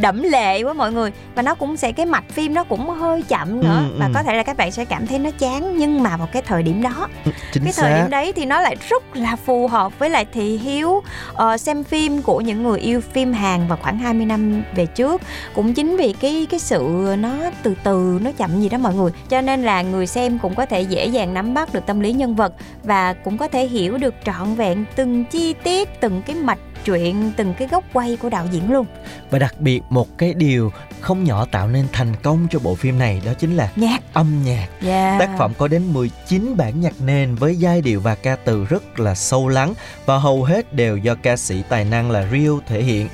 đẫm 0.00 0.22
lệ 0.22 0.62
quá 0.62 0.72
mọi 0.72 0.92
người. 0.92 1.12
Và 1.34 1.42
nó 1.42 1.54
cũng 1.54 1.76
sẽ 1.76 1.92
cái 1.92 2.06
mạch 2.06 2.24
phim 2.30 2.54
nó 2.54 2.64
cũng 2.64 2.88
hơi 2.90 3.22
chậm 3.22 3.60
nữa. 3.60 3.82
Ừ, 3.90 3.96
và 3.98 4.06
ừ. 4.06 4.12
có 4.14 4.22
thể 4.22 4.34
là 4.36 4.42
các 4.42 4.56
bạn 4.56 4.72
sẽ 4.72 4.84
cảm 4.84 5.06
thấy 5.06 5.18
nó 5.18 5.30
chán 5.38 5.78
nhưng 5.78 6.02
mà 6.02 6.16
vào 6.16 6.28
cái 6.32 6.42
thời 6.42 6.62
điểm 6.62 6.82
đó 6.82 7.08
Ừ, 7.24 7.30
chính 7.52 7.64
cái 7.64 7.72
thời 7.76 7.90
xác. 7.92 7.96
điểm 8.02 8.10
đấy 8.10 8.32
thì 8.32 8.44
nó 8.44 8.60
lại 8.60 8.76
rất 8.88 9.16
là 9.16 9.36
phù 9.36 9.68
hợp 9.68 9.98
với 9.98 10.10
lại 10.10 10.26
thị 10.32 10.58
hiếu 10.58 11.02
ờ, 11.34 11.56
xem 11.56 11.84
phim 11.84 12.22
của 12.22 12.40
những 12.40 12.62
người 12.62 12.80
yêu 12.80 13.00
phim 13.00 13.32
Hàn 13.32 13.68
vào 13.68 13.78
khoảng 13.82 13.98
20 13.98 14.26
năm 14.26 14.62
về 14.74 14.86
trước. 14.86 15.22
Cũng 15.54 15.74
chính 15.74 15.96
vì 15.96 16.12
cái 16.20 16.46
cái 16.50 16.60
sự 16.60 17.14
nó 17.18 17.30
từ 17.62 17.74
từ 17.84 18.18
nó 18.22 18.30
chậm 18.32 18.60
gì 18.60 18.68
đó 18.68 18.78
mọi 18.78 18.94
người. 18.94 19.10
Cho 19.28 19.40
nên 19.40 19.62
là 19.62 19.82
người 19.82 20.06
xem 20.06 20.38
cũng 20.38 20.54
có 20.54 20.66
thể 20.66 20.82
dễ 20.82 21.06
dàng 21.06 21.34
nắm 21.34 21.54
bắt 21.54 21.74
được 21.74 21.86
tâm 21.86 22.00
lý 22.00 22.12
nhân 22.12 22.34
vật 22.34 22.52
và 22.84 23.12
cũng 23.12 23.38
có 23.38 23.48
thể 23.48 23.66
hiểu 23.66 23.98
được 23.98 24.14
trọn 24.24 24.47
vẹn 24.54 24.84
từng 24.96 25.24
chi 25.24 25.54
tiết 25.64 26.00
từng 26.00 26.22
cái 26.26 26.36
mạch 26.36 26.58
truyện 26.84 27.32
từng 27.36 27.54
cái 27.58 27.68
góc 27.68 27.84
quay 27.92 28.16
của 28.16 28.28
đạo 28.28 28.46
diễn 28.52 28.72
luôn 28.72 28.86
và 29.30 29.38
đặc 29.38 29.60
biệt 29.60 29.80
một 29.90 30.18
cái 30.18 30.34
điều 30.34 30.72
không 31.00 31.24
nhỏ 31.24 31.46
tạo 31.50 31.68
nên 31.68 31.86
thành 31.92 32.16
công 32.22 32.46
cho 32.50 32.58
bộ 32.58 32.74
phim 32.74 32.98
này 32.98 33.22
đó 33.24 33.32
chính 33.38 33.56
là 33.56 33.72
nhạc 33.76 34.02
âm 34.12 34.42
nhạc 34.44 34.68
yeah. 34.82 35.20
Tác 35.20 35.30
phẩm 35.38 35.52
có 35.58 35.68
đến 35.68 35.92
19 35.92 36.56
bản 36.56 36.80
nhạc 36.80 37.00
nền 37.00 37.34
với 37.34 37.56
giai 37.56 37.80
điệu 37.80 38.00
và 38.00 38.14
ca 38.14 38.36
từ 38.36 38.64
rất 38.64 39.00
là 39.00 39.14
sâu 39.14 39.48
lắng 39.48 39.74
và 40.06 40.18
hầu 40.18 40.44
hết 40.44 40.74
đều 40.74 40.96
do 40.96 41.14
ca 41.14 41.36
sĩ 41.36 41.62
tài 41.68 41.84
năng 41.84 42.10
là 42.10 42.26
Rio 42.32 42.58
thể 42.66 42.82
hiện. 42.82 43.08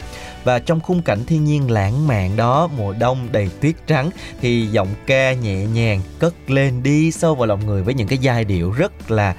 Và 0.44 0.58
trong 0.58 0.80
khung 0.80 1.02
cảnh 1.02 1.24
thiên 1.26 1.44
nhiên 1.44 1.70
lãng 1.70 2.06
mạn 2.06 2.36
đó, 2.36 2.68
mùa 2.78 2.94
đông 2.98 3.28
đầy 3.32 3.50
tuyết 3.60 3.74
trắng 3.86 4.10
thì 4.40 4.66
giọng 4.66 4.88
ca 5.06 5.32
nhẹ 5.32 5.66
nhàng 5.66 6.00
cất 6.18 6.50
lên 6.50 6.82
đi 6.82 7.10
sâu 7.10 7.34
vào 7.34 7.46
lòng 7.46 7.66
người 7.66 7.82
với 7.82 7.94
những 7.94 8.08
cái 8.08 8.18
giai 8.18 8.44
điệu 8.44 8.72
rất 8.72 9.10
là 9.10 9.34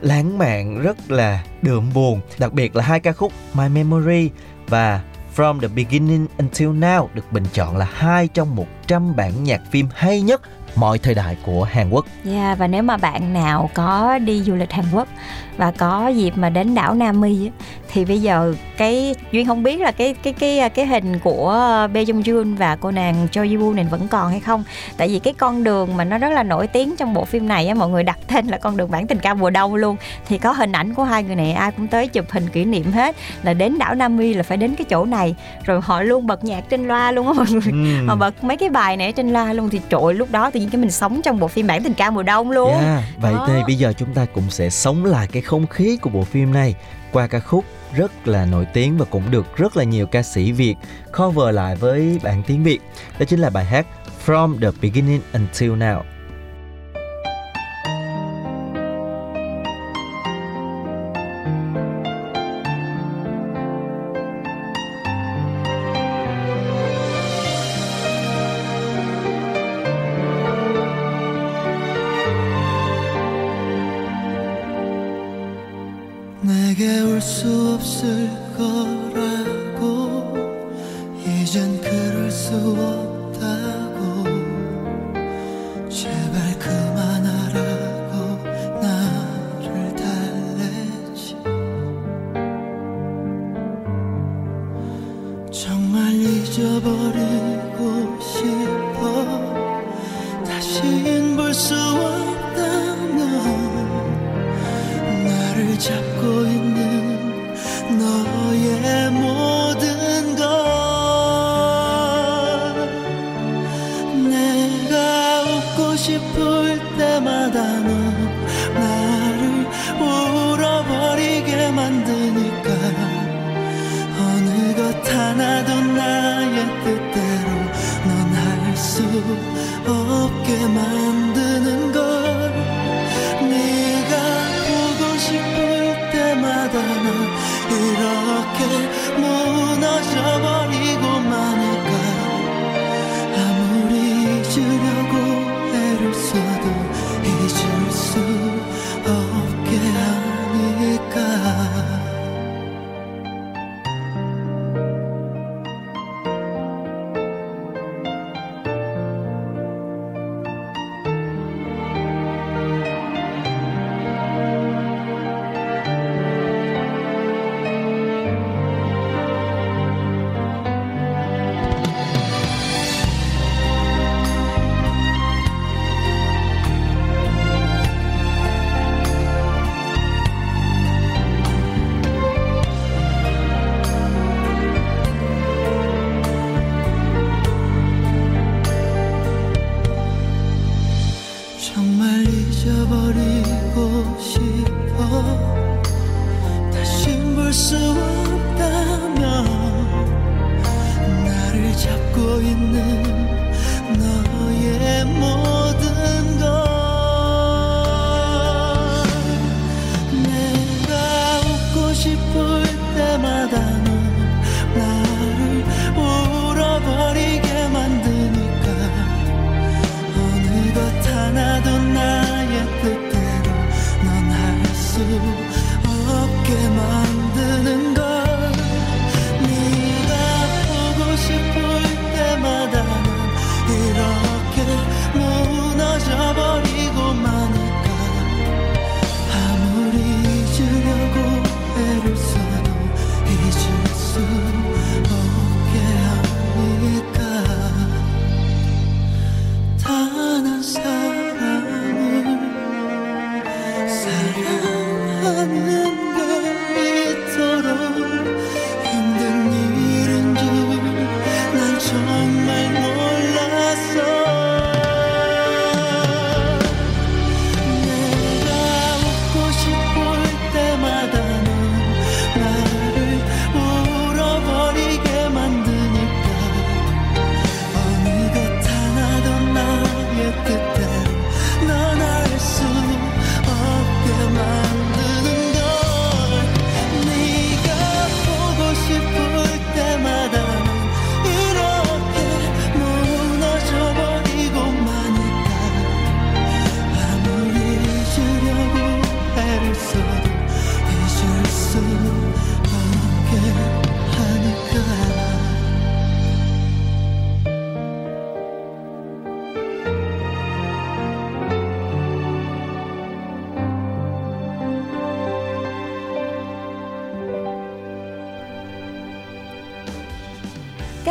lãng 0.00 0.38
mạn, 0.38 0.82
rất 0.82 1.10
là 1.10 1.44
đượm 1.62 1.90
buồn. 1.94 2.20
Đặc 2.38 2.52
biệt 2.52 2.76
là 2.76 2.84
hai 2.84 3.00
ca 3.00 3.12
khúc 3.12 3.32
My 3.54 3.68
Memory 3.68 4.30
và 4.68 5.02
From 5.36 5.60
the 5.60 5.68
Beginning 5.68 6.26
Until 6.38 6.68
Now 6.68 7.08
được 7.14 7.32
bình 7.32 7.44
chọn 7.52 7.76
là 7.76 7.88
hai 7.92 8.28
trong 8.28 8.56
100 8.56 9.16
bản 9.16 9.44
nhạc 9.44 9.60
phim 9.70 9.88
hay 9.94 10.20
nhất 10.20 10.40
mọi 10.78 10.98
thời 10.98 11.14
đại 11.14 11.36
của 11.42 11.62
Hàn 11.64 11.90
Quốc. 11.90 12.06
Yeah, 12.32 12.58
và 12.58 12.66
nếu 12.66 12.82
mà 12.82 12.96
bạn 12.96 13.32
nào 13.32 13.70
có 13.74 14.18
đi 14.18 14.42
du 14.42 14.54
lịch 14.54 14.72
Hàn 14.72 14.84
Quốc 14.92 15.08
và 15.56 15.70
có 15.70 16.08
dịp 16.08 16.32
mà 16.36 16.50
đến 16.50 16.74
đảo 16.74 16.94
Nam 16.94 17.20
Mi 17.20 17.46
á, 17.46 17.52
thì 17.92 18.04
bây 18.04 18.20
giờ 18.22 18.54
cái 18.76 19.14
duyên 19.32 19.46
không 19.46 19.62
biết 19.62 19.80
là 19.80 19.90
cái 19.90 20.14
cái 20.22 20.32
cái 20.32 20.70
cái 20.70 20.86
hình 20.86 21.18
của 21.18 21.48
Bae 21.94 22.04
Jong 22.04 22.22
Jun 22.22 22.56
và 22.56 22.76
cô 22.76 22.90
nàng 22.90 23.28
Choi 23.32 23.48
Ji 23.48 23.58
Woo 23.58 23.74
này 23.74 23.84
vẫn 23.90 24.08
còn 24.08 24.30
hay 24.30 24.40
không 24.40 24.64
tại 24.96 25.08
vì 25.08 25.18
cái 25.18 25.34
con 25.34 25.64
đường 25.64 25.96
mà 25.96 26.04
nó 26.04 26.18
rất 26.18 26.32
là 26.32 26.42
nổi 26.42 26.66
tiếng 26.66 26.96
trong 26.96 27.14
bộ 27.14 27.24
phim 27.24 27.48
này 27.48 27.68
á 27.68 27.74
mọi 27.74 27.88
người 27.88 28.02
đặt 28.02 28.18
tên 28.28 28.46
là 28.46 28.58
con 28.58 28.76
đường 28.76 28.90
bản 28.90 29.06
tình 29.06 29.18
ca 29.18 29.34
mùa 29.34 29.50
đông 29.50 29.74
luôn 29.74 29.96
thì 30.28 30.38
có 30.38 30.52
hình 30.52 30.72
ảnh 30.72 30.94
của 30.94 31.04
hai 31.04 31.22
người 31.22 31.36
này 31.36 31.52
ai 31.52 31.72
cũng 31.72 31.86
tới 31.86 32.08
chụp 32.08 32.24
hình 32.30 32.48
kỷ 32.48 32.64
niệm 32.64 32.92
hết 32.92 33.16
là 33.42 33.52
đến 33.54 33.78
đảo 33.78 33.94
Nam 33.94 34.16
Mi 34.16 34.34
là 34.34 34.42
phải 34.42 34.56
đến 34.56 34.74
cái 34.74 34.84
chỗ 34.90 35.04
này 35.04 35.34
rồi 35.64 35.80
họ 35.84 36.02
luôn 36.02 36.26
bật 36.26 36.44
nhạc 36.44 36.60
trên 36.70 36.88
loa 36.88 37.12
luôn 37.12 37.26
á 37.26 37.32
mọi 37.32 37.46
người 37.50 37.62
Ừm. 37.72 38.08
họ 38.08 38.14
bật 38.16 38.44
mấy 38.44 38.56
cái 38.56 38.68
bài 38.68 38.96
này 38.96 39.12
trên 39.12 39.32
loa 39.32 39.52
luôn 39.52 39.68
thì 39.68 39.80
trội 39.90 40.14
lúc 40.14 40.28
đó 40.30 40.50
tự 40.50 40.60
nhiên 40.68 40.72
cái 40.72 40.80
mình 40.80 40.90
sống 40.90 41.20
trong 41.24 41.38
bộ 41.38 41.48
phim 41.48 41.66
bản 41.66 41.82
tình 41.82 41.94
ca 41.94 42.10
mùa 42.10 42.22
đông 42.22 42.50
luôn 42.50 42.72
Yeah, 42.72 43.04
vậy 43.20 43.32
Đó. 43.32 43.44
thì 43.48 43.54
bây 43.66 43.74
giờ 43.74 43.92
chúng 43.98 44.14
ta 44.14 44.26
cũng 44.34 44.50
sẽ 44.50 44.70
sống 44.70 45.04
lại 45.04 45.28
cái 45.32 45.42
không 45.42 45.66
khí 45.66 45.96
của 45.96 46.10
bộ 46.10 46.22
phim 46.22 46.52
này 46.52 46.74
qua 47.12 47.26
ca 47.26 47.40
khúc 47.40 47.64
rất 47.96 48.28
là 48.28 48.44
nổi 48.44 48.66
tiếng 48.72 48.98
và 48.98 49.04
cũng 49.04 49.30
được 49.30 49.56
rất 49.56 49.76
là 49.76 49.84
nhiều 49.84 50.06
ca 50.06 50.22
sĩ 50.22 50.52
Việt 50.52 50.74
cover 51.18 51.54
lại 51.54 51.76
với 51.76 52.20
bản 52.22 52.42
tiếng 52.46 52.64
Việt. 52.64 52.78
Đó 53.18 53.24
chính 53.28 53.40
là 53.40 53.50
bài 53.50 53.64
hát 53.64 53.86
From 54.26 54.60
the 54.60 54.68
Beginning 54.82 55.20
Until 55.32 55.70
Now. 55.70 56.02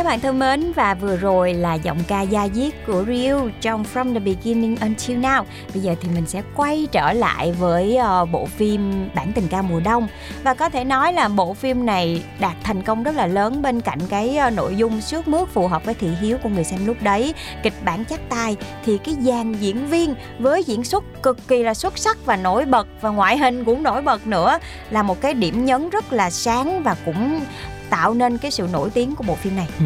Bạn 0.08 0.20
thân 0.20 0.38
mến 0.38 0.72
và 0.72 0.94
vừa 0.94 1.16
rồi 1.16 1.54
là 1.54 1.74
giọng 1.74 1.98
ca 2.08 2.22
da 2.22 2.48
diết 2.48 2.74
của 2.86 3.04
Ryu 3.06 3.50
trong 3.60 3.84
From 3.94 4.14
the 4.14 4.20
Beginning 4.20 4.76
Until 4.80 5.18
Now. 5.18 5.44
Bây 5.74 5.82
giờ 5.82 5.94
thì 6.00 6.08
mình 6.14 6.26
sẽ 6.26 6.42
quay 6.56 6.88
trở 6.92 7.12
lại 7.12 7.52
với 7.52 7.96
ờ, 7.96 8.24
bộ 8.24 8.46
phim 8.46 9.08
Bản 9.14 9.32
tình 9.32 9.48
ca 9.48 9.62
mùa 9.62 9.80
đông 9.80 10.08
và 10.42 10.54
có 10.54 10.68
thể 10.68 10.84
nói 10.84 11.12
là 11.12 11.28
bộ 11.28 11.54
phim 11.54 11.86
này 11.86 12.22
đạt 12.40 12.56
thành 12.62 12.82
công 12.82 13.02
rất 13.02 13.16
là 13.16 13.26
lớn 13.26 13.62
bên 13.62 13.80
cạnh 13.80 13.98
cái 14.08 14.36
ờ, 14.36 14.50
nội 14.50 14.76
dung 14.76 15.00
sướt 15.00 15.28
mướt 15.28 15.48
phù 15.48 15.68
hợp 15.68 15.84
với 15.84 15.94
thị 15.94 16.08
hiếu 16.20 16.38
của 16.42 16.48
người 16.48 16.64
xem 16.64 16.86
lúc 16.86 16.96
đấy, 17.02 17.34
kịch 17.62 17.74
bản 17.84 18.04
chắc 18.04 18.20
tay 18.28 18.56
thì 18.84 18.98
cái 18.98 19.16
dàn 19.20 19.52
diễn 19.52 19.86
viên 19.86 20.14
với 20.38 20.62
diễn 20.62 20.84
xuất 20.84 21.22
cực 21.22 21.48
kỳ 21.48 21.62
là 21.62 21.74
xuất 21.74 21.98
sắc 21.98 22.26
và 22.26 22.36
nổi 22.36 22.64
bật 22.64 22.86
và 23.00 23.10
ngoại 23.10 23.38
hình 23.38 23.64
cũng 23.64 23.82
nổi 23.82 24.02
bật 24.02 24.26
nữa 24.26 24.58
là 24.90 25.02
một 25.02 25.20
cái 25.20 25.34
điểm 25.34 25.64
nhấn 25.64 25.90
rất 25.90 26.12
là 26.12 26.30
sáng 26.30 26.82
và 26.82 26.96
cũng 27.06 27.40
tạo 27.90 28.14
nên 28.14 28.38
cái 28.38 28.50
sự 28.50 28.68
nổi 28.72 28.90
tiếng 28.90 29.16
của 29.16 29.24
bộ 29.24 29.34
phim 29.34 29.56
này. 29.56 29.68
Ừ. 29.78 29.84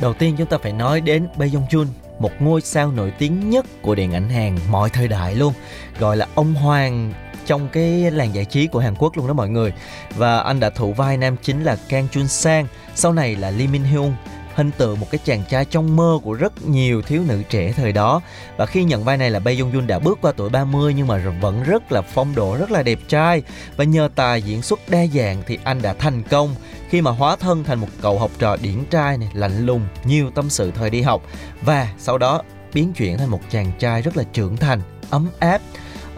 đầu 0.00 0.14
tiên 0.14 0.34
chúng 0.38 0.46
ta 0.46 0.58
phải 0.62 0.72
nói 0.72 1.00
đến 1.00 1.28
Bae 1.36 1.48
Jong 1.48 1.66
Chun, 1.70 1.86
một 2.18 2.32
ngôi 2.40 2.60
sao 2.60 2.92
nổi 2.92 3.10
tiếng 3.18 3.50
nhất 3.50 3.66
của 3.82 3.94
điện 3.94 4.12
ảnh 4.12 4.28
Hàn 4.28 4.58
mọi 4.70 4.90
thời 4.90 5.08
đại 5.08 5.34
luôn, 5.34 5.52
gọi 5.98 6.16
là 6.16 6.26
ông 6.34 6.54
hoàng 6.54 7.12
trong 7.46 7.68
cái 7.72 8.10
làng 8.10 8.34
giải 8.34 8.44
trí 8.44 8.66
của 8.66 8.78
Hàn 8.78 8.94
Quốc 8.98 9.16
luôn 9.16 9.26
đó 9.26 9.32
mọi 9.32 9.48
người. 9.48 9.72
Và 10.16 10.38
anh 10.38 10.60
đã 10.60 10.70
thủ 10.70 10.92
vai 10.92 11.16
nam 11.16 11.36
chính 11.42 11.62
là 11.62 11.76
Kang 11.88 12.08
Chun 12.08 12.28
Sang, 12.28 12.66
sau 12.94 13.12
này 13.12 13.36
là 13.36 13.50
Lee 13.50 13.66
Min 13.66 13.82
Hyun 13.82 14.12
hình 14.54 14.70
tượng 14.78 15.00
một 15.00 15.06
cái 15.10 15.20
chàng 15.24 15.42
trai 15.48 15.64
trong 15.64 15.96
mơ 15.96 16.18
của 16.22 16.32
rất 16.32 16.66
nhiều 16.66 17.02
thiếu 17.02 17.22
nữ 17.28 17.42
trẻ 17.48 17.72
thời 17.76 17.92
đó. 17.92 18.20
Và 18.56 18.66
khi 18.66 18.84
nhận 18.84 19.04
vai 19.04 19.16
này 19.16 19.30
là 19.30 19.38
Bae 19.38 19.54
Jong 19.54 19.72
Jun 19.72 19.86
đã 19.86 19.98
bước 19.98 20.18
qua 20.22 20.32
tuổi 20.36 20.50
30 20.50 20.94
nhưng 20.94 21.06
mà 21.06 21.32
vẫn 21.40 21.62
rất 21.62 21.92
là 21.92 22.02
phong 22.02 22.34
độ, 22.34 22.56
rất 22.56 22.70
là 22.70 22.82
đẹp 22.82 22.98
trai. 23.08 23.42
Và 23.76 23.84
nhờ 23.84 24.08
tài 24.14 24.42
diễn 24.42 24.62
xuất 24.62 24.80
đa 24.88 25.06
dạng 25.14 25.42
thì 25.46 25.58
anh 25.64 25.82
đã 25.82 25.94
thành 25.94 26.22
công. 26.22 26.54
Khi 26.88 27.00
mà 27.00 27.10
hóa 27.10 27.36
thân 27.36 27.64
thành 27.64 27.78
một 27.78 27.88
cậu 28.02 28.18
học 28.18 28.30
trò 28.38 28.56
điển 28.56 28.84
trai 28.90 29.18
này, 29.18 29.28
lạnh 29.34 29.66
lùng, 29.66 29.86
nhiều 30.04 30.30
tâm 30.30 30.50
sự 30.50 30.70
thời 30.70 30.90
đi 30.90 31.02
học. 31.02 31.22
Và 31.62 31.88
sau 31.98 32.18
đó 32.18 32.42
biến 32.74 32.92
chuyển 32.92 33.18
thành 33.18 33.28
một 33.28 33.40
chàng 33.50 33.72
trai 33.78 34.02
rất 34.02 34.16
là 34.16 34.24
trưởng 34.32 34.56
thành, 34.56 34.80
ấm 35.10 35.28
áp. 35.38 35.60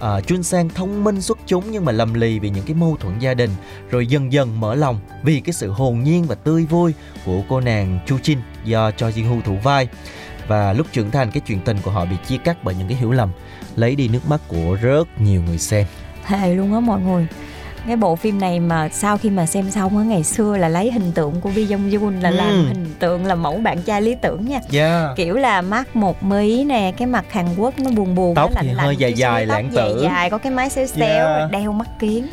Ờ, 0.01 0.17
à, 0.17 0.21
Chun 0.21 0.43
Sang 0.43 0.69
thông 0.69 1.05
minh 1.05 1.21
xuất 1.21 1.39
chúng 1.47 1.65
nhưng 1.71 1.85
mà 1.85 1.93
lầm 1.93 2.15
lì 2.15 2.39
vì 2.39 2.51
những 2.51 2.65
cái 2.65 2.75
mâu 2.75 2.97
thuẫn 3.01 3.19
gia 3.19 3.35
đình 3.35 3.51
rồi 3.91 4.07
dần 4.07 4.33
dần 4.33 4.61
mở 4.61 4.75
lòng 4.75 5.01
vì 5.23 5.41
cái 5.41 5.53
sự 5.53 5.71
hồn 5.71 6.03
nhiên 6.03 6.25
và 6.25 6.35
tươi 6.35 6.67
vui 6.67 6.95
của 7.25 7.43
cô 7.49 7.61
nàng 7.61 7.99
Chu 8.07 8.17
Jin 8.17 8.37
do 8.65 8.91
Cho 8.91 9.09
Jin 9.09 9.29
Hu 9.29 9.41
thủ 9.41 9.57
vai. 9.63 9.89
Và 10.49 10.73
lúc 10.73 10.87
trưởng 10.93 11.11
thành 11.11 11.31
cái 11.31 11.41
chuyện 11.47 11.61
tình 11.61 11.77
của 11.83 11.91
họ 11.91 12.05
bị 12.05 12.17
chia 12.27 12.39
cắt 12.39 12.65
bởi 12.65 12.75
những 12.75 12.89
cái 12.89 12.97
hiểu 12.97 13.13
lầm 13.13 13.31
lấy 13.77 13.97
đi 13.97 14.09
nước 14.09 14.29
mắt 14.29 14.41
của 14.49 14.79
rất 14.83 15.21
nhiều 15.21 15.43
người 15.43 15.59
xem. 15.59 15.87
Thề 16.27 16.55
luôn 16.55 16.75
á 16.75 16.81
mọi 16.81 17.01
người 17.01 17.27
cái 17.87 17.97
bộ 17.97 18.17
phim 18.17 18.41
này 18.41 18.61
mà 18.61 18.89
sau 18.89 19.19
khi 19.19 19.31
mà 19.31 19.47
xem 19.47 19.71
xong 19.71 19.99
á 19.99 20.05
ngày 20.05 20.25
xưa 20.25 20.57
là 20.57 20.69
lấy 20.69 20.93
hình 20.93 21.13
tượng 21.13 21.41
của 21.41 21.49
Vi 21.49 21.67
Jong 21.67 21.91
Jun 21.91 22.21
là 22.21 22.31
ừ. 22.31 22.37
làm 22.37 22.67
hình 22.69 22.95
tượng 22.99 23.27
là 23.27 23.35
mẫu 23.35 23.57
bạn 23.57 23.83
trai 23.83 24.03
lý 24.03 24.15
tưởng 24.15 24.49
nha 24.49 24.61
yeah. 24.73 25.17
kiểu 25.17 25.37
là 25.37 25.63
mắt 25.63 25.97
một 25.97 26.23
mí 26.23 26.65
nè 26.65 26.93
cái 26.97 27.07
mặt 27.07 27.25
Hàn 27.31 27.47
Quốc 27.57 27.75
nó 27.79 27.91
buồn 27.91 28.15
buồn 28.15 28.35
tóc 28.35 28.51
lạnh 28.55 28.67
thì 28.69 28.73
hơi 28.73 28.97
dài 28.97 29.13
dài 29.13 29.47
lãng 29.47 29.71
tử 29.71 30.01
dài, 30.03 30.11
dài 30.13 30.31
có 30.31 30.39
cái 30.39 30.53
mái 30.53 30.71
xéo 30.71 30.87
xéo 30.87 31.27
yeah. 31.27 31.51
đeo 31.51 31.73
mắt 31.73 31.89
kiến 32.01 32.27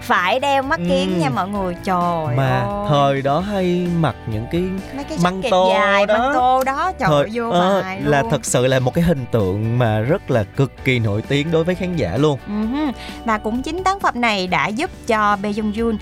phải 0.00 0.40
đeo 0.40 0.62
mắt 0.62 0.80
kiến 0.88 1.14
ừ. 1.14 1.20
nha 1.20 1.30
mọi 1.30 1.48
người 1.48 1.76
trời 1.84 2.36
mà 2.36 2.60
ơi. 2.60 2.86
thời 2.88 3.22
đó 3.22 3.40
hay 3.40 3.86
mặc 4.00 4.16
những 4.26 4.46
cái, 4.50 4.62
Mấy 4.94 5.04
cái 5.04 5.18
măng 5.22 5.42
tô 5.50 5.70
dài, 5.74 6.06
đó 6.06 6.18
măng 6.18 6.34
tô 6.34 6.64
đó 6.64 6.92
trời 6.98 7.08
thời, 7.08 7.28
vô 7.32 7.48
uh, 7.48 7.52
bài 7.52 8.00
là 8.04 8.22
thật 8.30 8.44
sự 8.44 8.66
là 8.66 8.78
một 8.78 8.94
cái 8.94 9.04
hình 9.04 9.24
tượng 9.30 9.78
mà 9.78 10.00
rất 10.00 10.30
là 10.30 10.44
cực 10.44 10.72
kỳ 10.84 10.98
nổi 10.98 11.22
tiếng 11.28 11.50
đối 11.50 11.64
với 11.64 11.74
khán 11.74 11.96
giả 11.96 12.16
luôn 12.16 12.38
uh-huh. 12.48 12.92
và 13.24 13.38
cũng 13.38 13.62
chính 13.62 13.84
tác 13.84 14.00
phẩm 14.00 14.20
này 14.20 14.46
đã 14.46 14.68
giúp 14.68 14.89
cho 15.06 15.36
Bae 15.42 15.52
Jong 15.52 15.72
Jun 15.72 15.96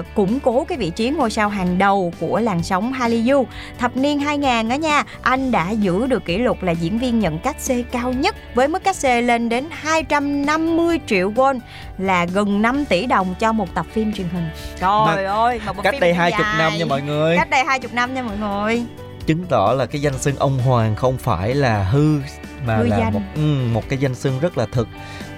uh, 0.00 0.14
củng 0.14 0.40
cố 0.40 0.64
cái 0.64 0.78
vị 0.78 0.90
trí 0.90 1.10
ngôi 1.10 1.30
sao 1.30 1.48
hàng 1.48 1.78
đầu 1.78 2.12
của 2.20 2.40
làn 2.40 2.62
sóng 2.62 2.92
Hallyu. 2.92 3.46
Thập 3.78 3.96
niên 3.96 4.18
2000 4.18 4.68
đó 4.68 4.74
nha 4.74 5.04
anh 5.22 5.50
đã 5.50 5.70
giữ 5.70 6.06
được 6.06 6.24
kỷ 6.24 6.38
lục 6.38 6.62
là 6.62 6.72
diễn 6.72 6.98
viên 6.98 7.20
nhận 7.20 7.38
cát 7.38 7.60
xê 7.60 7.84
cao 7.92 8.12
nhất 8.12 8.36
với 8.54 8.68
mức 8.68 8.84
cát 8.84 8.96
xê 8.96 9.22
lên 9.22 9.48
đến 9.48 9.64
250 9.70 11.00
triệu 11.06 11.32
won 11.32 11.58
là 11.98 12.24
gần 12.24 12.62
5 12.62 12.84
tỷ 12.84 13.06
đồng 13.06 13.34
cho 13.38 13.52
một 13.52 13.74
tập 13.74 13.86
phim 13.92 14.12
truyền 14.12 14.26
hình. 14.28 14.48
Trời 14.80 14.90
mà 15.06 15.32
ơi 15.32 15.60
mà 15.66 15.82
cách 15.82 15.94
đây 16.00 16.14
hai 16.14 16.32
chục 16.32 16.46
năm 16.58 16.72
nha 16.78 16.84
mọi 16.84 17.02
người. 17.02 17.36
cách 17.36 17.50
đây 17.50 17.64
hai 17.64 17.80
chục 17.80 17.94
năm 17.94 18.14
nha 18.14 18.22
mọi 18.22 18.36
người. 18.36 18.82
Chứng 19.26 19.44
tỏ 19.44 19.74
là 19.76 19.86
cái 19.86 20.00
danh 20.00 20.18
xưng 20.18 20.36
ông 20.36 20.58
hoàng 20.58 20.96
không 20.96 21.18
phải 21.18 21.54
là 21.54 21.84
hư 21.84 22.18
mà 22.66 22.76
hư 22.76 22.84
là 22.84 22.98
danh. 22.98 23.12
một 23.12 23.20
ừ, 23.34 23.56
một 23.72 23.88
cái 23.88 23.98
danh 23.98 24.14
xưng 24.14 24.40
rất 24.40 24.58
là 24.58 24.66
thực 24.72 24.88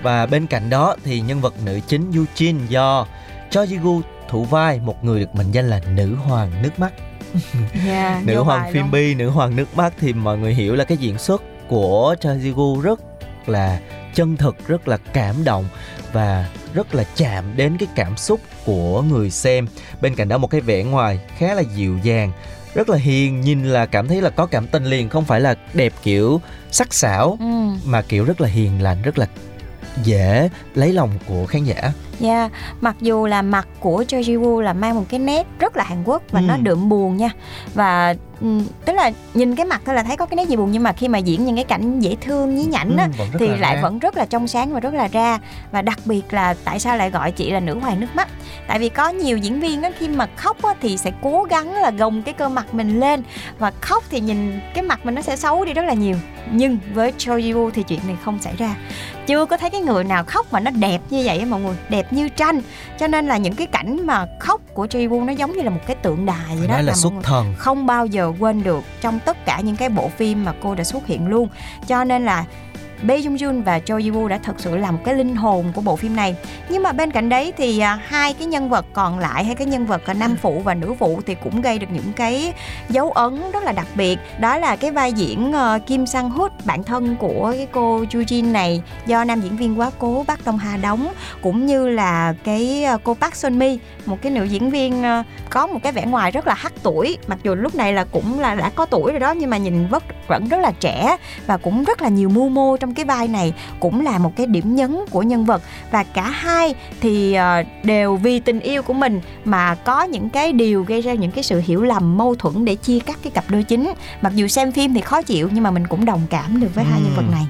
và 0.05 0.27
bên 0.27 0.47
cạnh 0.47 0.71
đó 0.71 0.97
thì 1.05 1.21
nhân 1.21 1.41
vật 1.41 1.55
nữ 1.65 1.81
chính 1.87 2.13
Yu 2.13 2.25
Jin 2.35 2.67
do 2.69 3.07
Cho 3.51 3.63
Ji 3.63 3.83
Gu 3.83 4.01
thủ 4.29 4.45
vai 4.45 4.81
một 4.81 5.05
người 5.05 5.21
được 5.21 5.35
mệnh 5.35 5.51
danh 5.51 5.69
là 5.71 5.81
nữ 5.95 6.15
hoàng 6.15 6.63
nước 6.63 6.79
mắt. 6.79 6.93
Yeah, 7.87 8.25
nữ 8.27 8.39
hoàng 8.39 8.73
phim 8.73 8.91
bi 8.91 9.15
nữ 9.15 9.29
hoàng 9.29 9.57
nước 9.57 9.77
mắt 9.77 9.93
thì 10.01 10.13
mọi 10.13 10.39
người 10.39 10.55
hiểu 10.55 10.75
là 10.75 10.85
cái 10.85 10.99
diễn 10.99 11.19
xuất 11.19 11.43
của 11.69 12.15
Cho 12.21 12.31
Ji 12.31 12.55
Gu 12.55 12.81
rất 12.81 13.01
là 13.47 13.81
chân 14.15 14.37
thực 14.37 14.69
rất 14.69 14.89
là 14.89 14.97
cảm 14.97 15.45
động 15.45 15.65
và 16.13 16.49
rất 16.75 16.95
là 16.95 17.05
chạm 17.17 17.45
đến 17.57 17.77
cái 17.79 17.89
cảm 17.95 18.17
xúc 18.17 18.41
của 18.65 19.03
người 19.03 19.31
xem. 19.31 19.67
Bên 20.01 20.15
cạnh 20.15 20.29
đó 20.29 20.39
một 20.39 20.51
cái 20.51 20.61
vẻ 20.61 20.85
ngoài 20.85 21.21
khá 21.39 21.55
là 21.55 21.63
dịu 21.75 21.99
dàng 22.03 22.33
rất 22.75 22.89
là 22.89 22.99
hiền 22.99 23.41
nhìn 23.41 23.65
là 23.65 23.87
cảm 23.87 24.09
thấy 24.09 24.23
là 24.23 24.31
có 24.31 24.47
cảm 24.47 24.67
tình 24.67 24.85
liền 24.85 25.09
không 25.09 25.25
phải 25.25 25.41
là 25.41 25.55
đẹp 25.75 25.93
kiểu 26.03 26.41
sắc 26.71 26.95
sảo 26.95 27.37
ừ. 27.41 27.47
mà 27.85 28.03
kiểu 28.03 28.25
rất 28.25 28.41
là 28.41 28.49
hiền 28.49 28.83
lành 28.83 29.03
rất 29.03 29.19
là 29.19 29.27
dễ 30.03 30.49
lấy 30.75 30.93
lòng 30.93 31.11
của 31.29 31.47
khán 31.47 31.65
giả. 31.65 31.93
Dạ, 32.19 32.39
yeah. 32.39 32.53
mặc 32.81 32.97
dù 33.01 33.27
là 33.27 33.43
mặt 33.43 33.69
của 33.81 34.05
Choi 34.09 34.23
Ji 34.23 34.41
Woo 34.41 34.61
là 34.61 34.73
mang 34.73 34.95
một 34.95 35.05
cái 35.09 35.21
nét 35.21 35.47
rất 35.59 35.77
là 35.77 35.85
Hàn 35.85 36.05
Quốc 36.05 36.23
và 36.31 36.41
ừ. 36.41 36.45
nó 36.49 36.57
đượm 36.57 36.89
buồn 36.89 37.17
nha. 37.17 37.31
Và 37.75 38.15
Ừ, 38.41 38.61
tức 38.85 38.93
là 38.93 39.11
nhìn 39.35 39.57
cái 39.57 39.67
mặt 39.67 39.83
thôi 39.85 39.95
là 39.95 40.03
thấy 40.03 40.17
có 40.17 40.27
cái 40.27 40.37
nét 40.37 40.49
gì 40.49 40.57
buồn 40.57 40.73
nhưng 40.73 40.83
mà 40.83 40.93
khi 40.93 41.09
mà 41.09 41.19
diễn 41.19 41.45
những 41.45 41.55
cái 41.55 41.65
cảnh 41.65 42.01
dễ 42.01 42.17
thương 42.21 42.55
nhí 42.57 42.65
nhảnh 42.65 42.97
á 42.97 43.09
ừ, 43.19 43.25
thì 43.39 43.49
lại 43.49 43.75
ra. 43.75 43.83
vẫn 43.83 43.99
rất 43.99 44.17
là 44.17 44.25
trong 44.25 44.49
sáng 44.49 44.73
và 44.73 44.81
rất 44.81 44.95
là 44.95 45.09
ra 45.09 45.39
và 45.73 45.83
đặc 45.83 45.99
biệt 46.05 46.23
là 46.31 46.55
tại 46.65 46.79
sao 46.79 46.97
lại 46.97 47.11
gọi 47.11 47.33
chị 47.33 47.51
là 47.51 47.61
nữ 47.61 47.79
hoàng 47.79 48.01
nước 48.01 48.07
mắt 48.15 48.29
tại 48.67 48.79
vì 48.79 48.89
có 48.89 49.09
nhiều 49.09 49.39
diễn 49.39 49.61
viên 49.61 49.83
á 49.83 49.91
khi 49.99 50.09
mà 50.09 50.27
khóc 50.37 50.63
á 50.63 50.75
thì 50.81 50.97
sẽ 50.97 51.13
cố 51.23 51.43
gắng 51.43 51.75
là 51.75 51.91
gồng 51.91 52.23
cái 52.23 52.35
cơ 52.35 52.49
mặt 52.49 52.75
mình 52.75 53.01
lên 53.01 53.23
và 53.59 53.73
khóc 53.81 54.05
thì 54.11 54.21
nhìn 54.21 54.61
cái 54.75 54.85
mặt 54.85 55.01
mình 55.05 55.15
nó 55.15 55.23
sẽ 55.23 55.37
xấu 55.37 55.65
đi 55.65 55.73
rất 55.73 55.85
là 55.85 55.95
nhiều 55.95 56.17
nhưng 56.53 56.79
với 56.95 57.13
Choi 57.19 57.43
Ji 57.43 57.71
thì 57.71 57.83
chuyện 57.83 58.01
này 58.07 58.17
không 58.25 58.39
xảy 58.39 58.57
ra. 58.57 58.75
Chưa 59.27 59.47
có 59.47 59.57
thấy 59.57 59.71
cái 59.71 59.81
người 59.81 60.05
nào 60.05 60.25
khóc 60.25 60.53
mà 60.53 60.61
nó 60.61 60.71
đẹp 60.71 61.01
như 61.11 61.23
vậy 61.25 61.39
á 61.39 61.47
mọi 61.47 61.61
người? 61.61 61.77
Đẹp 61.89 62.13
như 62.13 62.29
tranh. 62.29 62.61
Cho 62.99 63.07
nên 63.07 63.27
là 63.27 63.37
những 63.37 63.55
cái 63.55 63.67
cảnh 63.67 64.07
mà 64.07 64.27
khóc 64.41 64.61
của 64.75 64.87
Choi 64.87 65.07
Ji 65.07 65.25
nó 65.25 65.33
giống 65.33 65.53
như 65.57 65.63
là 65.63 65.71
một 65.71 65.81
cái 65.87 65.97
tượng 65.97 66.27
đài 66.27 66.57
vậy 66.57 66.69
đó 66.69 66.77
là, 66.77 66.83
là 66.83 66.95
xuất 66.95 67.13
thần. 67.23 67.55
không 67.59 67.87
bao 67.87 68.07
giờ 68.07 68.33
quên 68.39 68.63
được 68.63 68.85
trong 69.01 69.19
tất 69.25 69.45
cả 69.45 69.61
những 69.61 69.77
cái 69.77 69.89
bộ 69.89 70.11
phim 70.17 70.45
mà 70.45 70.55
cô 70.63 70.75
đã 70.75 70.85
xuất 70.85 71.07
hiện 71.07 71.27
luôn. 71.27 71.49
Cho 71.87 72.05
nên 72.05 72.25
là 72.25 72.45
Bae 73.03 73.19
Jung 73.19 73.37
Jun 73.37 73.63
và 73.63 73.79
Cho 73.79 73.99
Ji 73.99 74.13
Woo 74.13 74.29
đã 74.29 74.39
thật 74.39 74.55
sự 74.59 74.77
là 74.77 74.91
một 74.91 74.99
cái 75.05 75.15
linh 75.15 75.37
hồn 75.37 75.73
của 75.75 75.81
bộ 75.81 75.97
phim 75.97 76.17
này. 76.17 76.37
Nhưng 76.69 76.83
mà 76.83 76.93
bên 76.93 77.11
cạnh 77.11 77.29
đấy 77.29 77.53
thì 77.57 77.79
à, 77.79 77.99
hai 78.07 78.35
cái 78.35 78.47
nhân 78.47 78.69
vật 78.69 78.87
còn 78.93 79.19
lại 79.19 79.45
hay 79.45 79.55
cái 79.55 79.67
nhân 79.67 79.87
vật 79.87 80.07
à, 80.07 80.15
nam 80.15 80.37
phụ 80.43 80.61
và 80.65 80.75
nữ 80.75 80.95
phụ 80.99 81.21
thì 81.27 81.37
cũng 81.45 81.63
gây 81.63 81.79
được 81.79 81.87
những 81.93 82.13
cái 82.17 82.53
dấu 82.89 83.11
ấn 83.11 83.51
rất 83.53 83.63
là 83.63 83.73
đặc 83.73 83.87
biệt. 83.95 84.19
Đó 84.41 84.59
là 84.59 84.77
cái 84.77 84.91
vai 84.91 85.13
diễn 85.13 85.53
ờ, 85.53 85.79
Kim 85.87 86.07
Sang 86.07 86.31
Hoot 86.31 86.53
bạn 86.65 86.85
thân 86.85 87.17
của 87.17 87.53
cái 87.57 87.67
cô 87.73 88.05
Ju 88.05 88.25
Jin 88.25 88.53
này 88.53 88.83
do 89.07 89.25
nam 89.25 89.41
diễn 89.41 89.57
viên 89.57 89.79
quá 89.79 89.91
cố 89.99 90.25
Park 90.29 90.41
Dong 90.47 90.59
Ha 90.59 90.77
đóng 90.77 91.09
cũng 91.43 91.67
như 91.67 91.89
là 91.89 92.35
cái 92.45 92.85
ờ, 92.85 92.99
cô 93.05 93.15
Park 93.15 93.37
Sun 93.37 93.59
Mi 93.59 93.79
một 94.07 94.19
cái 94.23 94.33
nữ 94.33 94.45
diễn 94.45 94.71
viên 94.71 95.03
ờ, 95.03 95.23
có 95.51 95.67
một 95.67 95.79
cái 95.83 95.93
vẻ 95.93 96.07
ngoài 96.07 96.31
rất 96.31 96.47
là 96.47 96.55
hắc 96.55 96.73
tuổi. 96.83 97.19
Mặc 97.27 97.39
dù 97.43 97.55
lúc 97.55 97.75
này 97.75 97.93
là 97.93 98.05
cũng 98.05 98.41
là 98.41 98.55
đã 98.55 98.71
có 98.75 98.87
tuổi 98.87 99.13
rồi 99.13 99.21
đó 99.21 99.33
nhưng 99.33 99.51
mà 99.51 99.57
nhìn 99.57 99.87
vẫn 99.87 100.03
vẫn 100.27 100.49
rất 100.49 100.61
là 100.61 100.73
trẻ 100.81 101.17
và 101.47 101.57
cũng 101.57 101.85
rất 101.85 102.03
là 102.03 102.09
nhiều 102.09 102.29
mưu 102.29 102.49
mô 102.49 102.77
trong 102.85 102.95
cái 102.95 103.05
vai 103.05 103.29
này 103.29 103.53
cũng 103.81 104.01
là 104.01 104.19
một 104.19 104.37
cái 104.37 104.47
điểm 104.47 104.77
nhấn 104.77 104.97
của 105.11 105.23
nhân 105.23 105.45
vật. 105.45 105.63
Và 105.91 106.03
cả 106.03 106.31
hai 106.31 106.75
thì 107.01 107.35
ờ, 107.35 107.63
đều 107.83 108.17
vì 108.17 108.41
tình 108.41 108.61
yêu 108.61 108.83
của 108.83 108.93
mình 108.93 109.21
mà 109.45 109.75
có 109.75 110.03
những 110.03 110.31
cái 110.31 110.53
điều 110.53 110.83
gây 110.83 111.01
ra 111.01 111.15
những 111.15 111.31
cái 111.31 111.45
sự 111.45 111.63
hiểu 111.67 111.83
lầm 111.83 112.17
mâu 112.17 112.35
thuẫn 112.35 112.65
để 112.65 112.75
chia 112.75 112.99
cắt 112.99 113.19
cái 113.23 113.31
cặp 113.31 113.45
đôi 113.49 113.63
chính. 113.63 113.93
Mặc 114.21 114.33
dù 114.35 114.47
xem 114.47 114.73
phim 114.73 114.95
thì 114.95 115.01
khó 115.01 115.23
chịu 115.23 115.49
nhưng 115.53 115.65
mà 115.65 115.71
mình 115.71 115.87
cũng 115.87 116.05
đồng 116.05 116.23
cảm 116.31 116.61
được 116.61 116.75
với 116.75 116.85
ừ. 116.85 116.91
hai 116.91 117.01
nhân 117.01 117.13
vật 117.17 117.33
này. 117.33 117.47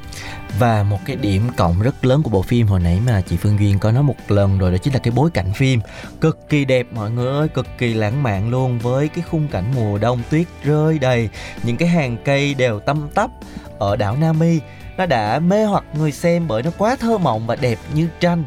Và 0.58 0.82
một 0.82 0.98
cái 1.04 1.16
điểm 1.16 1.42
cộng 1.56 1.82
rất 1.82 2.04
lớn 2.04 2.22
của 2.22 2.30
bộ 2.30 2.42
phim 2.42 2.66
hồi 2.66 2.80
nãy 2.80 3.00
mà 3.06 3.22
chị 3.28 3.36
Phương 3.36 3.58
Duyên 3.58 3.78
có 3.78 3.92
nói 3.92 4.02
một 4.02 4.16
lần 4.28 4.58
rồi 4.58 4.70
đó 4.70 4.76
chính 4.78 4.94
là 4.94 4.98
cái 4.98 5.12
bối 5.16 5.30
cảnh 5.30 5.52
phim. 5.52 5.80
Cực 6.20 6.48
kỳ 6.48 6.64
đẹp 6.64 6.86
mọi 6.94 7.10
người 7.10 7.26
ơi 7.26 7.48
cực 7.48 7.66
kỳ 7.78 7.94
lãng 7.94 8.22
mạn 8.22 8.50
luôn 8.50 8.78
với 8.78 9.08
cái 9.08 9.24
khung 9.30 9.48
cảnh 9.48 9.64
mùa 9.74 9.98
đông 9.98 10.20
tuyết 10.30 10.46
rơi 10.64 10.98
đầy. 10.98 11.28
Những 11.62 11.76
cái 11.76 11.88
hàng 11.88 12.16
cây 12.24 12.54
đều 12.54 12.80
tăm 12.80 13.08
tắp 13.14 13.30
ở 13.78 13.96
đảo 13.96 14.16
Nami 14.16 14.60
nó 14.96 15.06
đã 15.06 15.38
mê 15.38 15.64
hoặc 15.64 15.84
người 15.94 16.12
xem 16.12 16.48
bởi 16.48 16.62
nó 16.62 16.70
quá 16.78 16.96
thơ 17.00 17.18
mộng 17.18 17.46
và 17.46 17.56
đẹp 17.56 17.78
như 17.94 18.08
tranh 18.20 18.44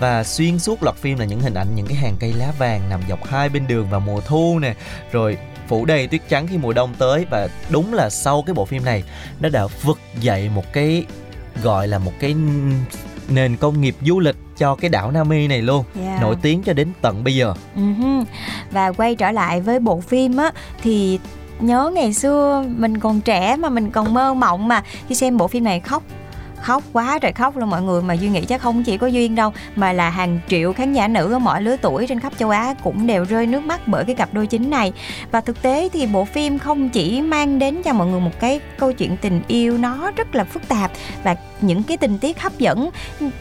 và 0.00 0.24
xuyên 0.24 0.58
suốt 0.58 0.82
loạt 0.82 0.96
phim 0.96 1.18
là 1.18 1.24
những 1.24 1.40
hình 1.40 1.54
ảnh 1.54 1.74
những 1.74 1.86
cái 1.86 1.96
hàng 1.96 2.16
cây 2.20 2.32
lá 2.32 2.52
vàng 2.58 2.80
nằm 2.90 3.00
dọc 3.08 3.24
hai 3.24 3.48
bên 3.48 3.66
đường 3.66 3.90
vào 3.90 4.00
mùa 4.00 4.20
thu 4.20 4.58
nè 4.58 4.74
rồi 5.12 5.38
phủ 5.68 5.84
đầy 5.84 6.06
tuyết 6.06 6.20
trắng 6.28 6.46
khi 6.46 6.58
mùa 6.58 6.72
đông 6.72 6.94
tới 6.98 7.26
và 7.30 7.48
đúng 7.70 7.94
là 7.94 8.10
sau 8.10 8.42
cái 8.42 8.54
bộ 8.54 8.64
phim 8.64 8.84
này 8.84 9.02
nó 9.40 9.48
đã 9.48 9.66
vực 9.82 9.98
dậy 10.20 10.50
một 10.54 10.72
cái 10.72 11.04
gọi 11.62 11.88
là 11.88 11.98
một 11.98 12.12
cái 12.20 12.34
nền 13.28 13.56
công 13.56 13.80
nghiệp 13.80 13.96
du 14.00 14.20
lịch 14.20 14.36
cho 14.58 14.74
cái 14.74 14.88
đảo 14.88 15.10
Nami 15.10 15.46
này 15.46 15.62
luôn 15.62 15.84
yeah. 16.00 16.22
nổi 16.22 16.36
tiếng 16.42 16.62
cho 16.62 16.72
đến 16.72 16.92
tận 17.00 17.24
bây 17.24 17.34
giờ 17.34 17.54
uh-huh. 17.76 18.24
và 18.70 18.92
quay 18.92 19.14
trở 19.14 19.30
lại 19.30 19.60
với 19.60 19.80
bộ 19.80 20.00
phim 20.00 20.36
á 20.36 20.52
thì 20.82 21.18
nhớ 21.62 21.90
ngày 21.94 22.12
xưa 22.12 22.64
mình 22.76 22.98
còn 22.98 23.20
trẻ 23.20 23.56
mà 23.56 23.68
mình 23.68 23.90
còn 23.90 24.14
mơ 24.14 24.34
mộng 24.34 24.68
mà. 24.68 24.82
Khi 25.08 25.14
xem 25.14 25.36
bộ 25.36 25.48
phim 25.48 25.64
này 25.64 25.80
khóc 25.80 26.02
khóc 26.60 26.82
quá 26.92 27.18
trời 27.18 27.32
khóc 27.32 27.56
luôn. 27.56 27.70
Mọi 27.70 27.82
người 27.82 28.02
mà 28.02 28.14
duy 28.14 28.28
nghĩ 28.28 28.44
chắc 28.44 28.60
không 28.60 28.84
chỉ 28.84 28.98
có 28.98 29.06
duyên 29.06 29.34
đâu, 29.34 29.52
mà 29.76 29.92
là 29.92 30.10
hàng 30.10 30.38
triệu 30.48 30.72
khán 30.72 30.92
giả 30.92 31.08
nữ 31.08 31.32
ở 31.32 31.38
mọi 31.38 31.62
lứa 31.62 31.76
tuổi 31.76 32.06
trên 32.06 32.20
khắp 32.20 32.32
châu 32.38 32.50
á 32.50 32.74
cũng 32.84 33.06
đều 33.06 33.24
rơi 33.24 33.46
nước 33.46 33.64
mắt 33.64 33.88
bởi 33.88 34.04
cái 34.04 34.14
cặp 34.14 34.34
đôi 34.34 34.46
chính 34.46 34.70
này. 34.70 34.92
Và 35.30 35.40
thực 35.40 35.62
tế 35.62 35.88
thì 35.92 36.06
bộ 36.06 36.24
phim 36.24 36.58
không 36.58 36.88
chỉ 36.88 37.22
mang 37.22 37.58
đến 37.58 37.82
cho 37.82 37.92
mọi 37.92 38.06
người 38.06 38.20
một 38.20 38.40
cái 38.40 38.60
câu 38.78 38.92
chuyện 38.92 39.16
tình 39.16 39.42
yêu 39.48 39.78
nó 39.78 40.10
rất 40.16 40.34
là 40.34 40.44
phức 40.44 40.68
tạp 40.68 40.90
và 41.22 41.36
những 41.62 41.82
cái 41.82 41.96
tình 41.96 42.18
tiết 42.18 42.40
hấp 42.40 42.58
dẫn. 42.58 42.90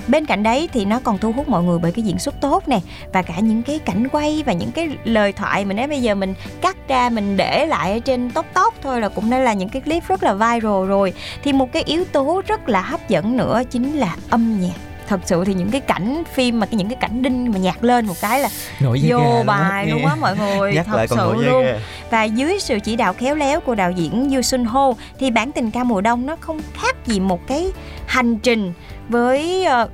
Bên 0.07 0.25
cạnh 0.25 0.43
đấy 0.43 0.69
thì 0.73 0.85
nó 0.85 0.99
còn 1.03 1.17
thu 1.17 1.31
hút 1.31 1.49
mọi 1.49 1.63
người 1.63 1.79
bởi 1.79 1.91
cái 1.91 2.03
diễn 2.03 2.19
xuất 2.19 2.41
tốt 2.41 2.67
nè, 2.67 2.79
và 3.13 3.21
cả 3.21 3.39
những 3.39 3.63
cái 3.63 3.79
cảnh 3.79 4.07
quay 4.11 4.43
và 4.45 4.53
những 4.53 4.71
cái 4.71 4.89
lời 5.03 5.33
thoại 5.33 5.65
mình 5.65 5.77
nếu 5.77 5.87
bây 5.87 6.01
giờ 6.01 6.15
mình 6.15 6.33
cắt 6.61 6.77
ra, 6.87 7.09
mình 7.09 7.37
để 7.37 7.65
lại 7.65 7.93
ở 7.93 7.99
trên 7.99 8.31
tóc 8.31 8.45
tóc 8.53 8.73
thôi 8.81 9.01
là 9.01 9.09
cũng 9.09 9.29
đã 9.29 9.37
là 9.37 9.53
những 9.53 9.69
cái 9.69 9.81
clip 9.81 10.07
rất 10.07 10.23
là 10.23 10.33
viral 10.33 10.87
rồi. 10.87 11.13
Thì 11.43 11.53
một 11.53 11.71
cái 11.73 11.83
yếu 11.83 12.05
tố 12.05 12.41
rất 12.47 12.69
là 12.69 12.81
hấp 12.81 13.09
dẫn 13.09 13.37
nữa 13.37 13.61
chính 13.71 13.97
là 13.97 14.15
âm 14.29 14.61
nhạc 14.61 14.88
thật 15.09 15.19
sự 15.25 15.43
thì 15.45 15.53
những 15.53 15.69
cái 15.71 15.81
cảnh 15.81 16.23
phim 16.33 16.59
mà 16.59 16.65
cái 16.65 16.75
những 16.75 16.87
cái 16.89 16.97
cảnh 17.01 17.21
đinh 17.21 17.51
mà 17.51 17.57
nhạc 17.59 17.83
lên 17.83 18.05
một 18.05 18.13
cái 18.21 18.39
là 18.39 18.49
nổi 18.79 19.01
vô 19.07 19.43
bài 19.45 19.87
luôn 19.87 20.05
á 20.05 20.15
mọi 20.15 20.37
người 20.37 20.73
Nhắc 20.73 20.85
thật 20.89 21.05
sự 21.09 21.33
luôn. 21.45 21.65
và 22.09 22.23
dưới 22.23 22.59
sự 22.59 22.79
chỉ 22.83 22.95
đạo 22.95 23.13
khéo 23.13 23.35
léo 23.35 23.59
của 23.59 23.75
đạo 23.75 23.91
diễn 23.91 24.29
Yoo 24.33 24.41
Sun 24.41 24.65
Ho 24.65 24.91
thì 25.19 25.31
bản 25.31 25.51
tình 25.51 25.71
ca 25.71 25.83
mùa 25.83 26.01
đông 26.01 26.25
nó 26.25 26.35
không 26.39 26.59
khác 26.73 26.95
gì 27.05 27.19
một 27.19 27.47
cái 27.47 27.71
hành 28.05 28.37
trình 28.37 28.73
với 29.09 29.65
ờ, 29.65 29.89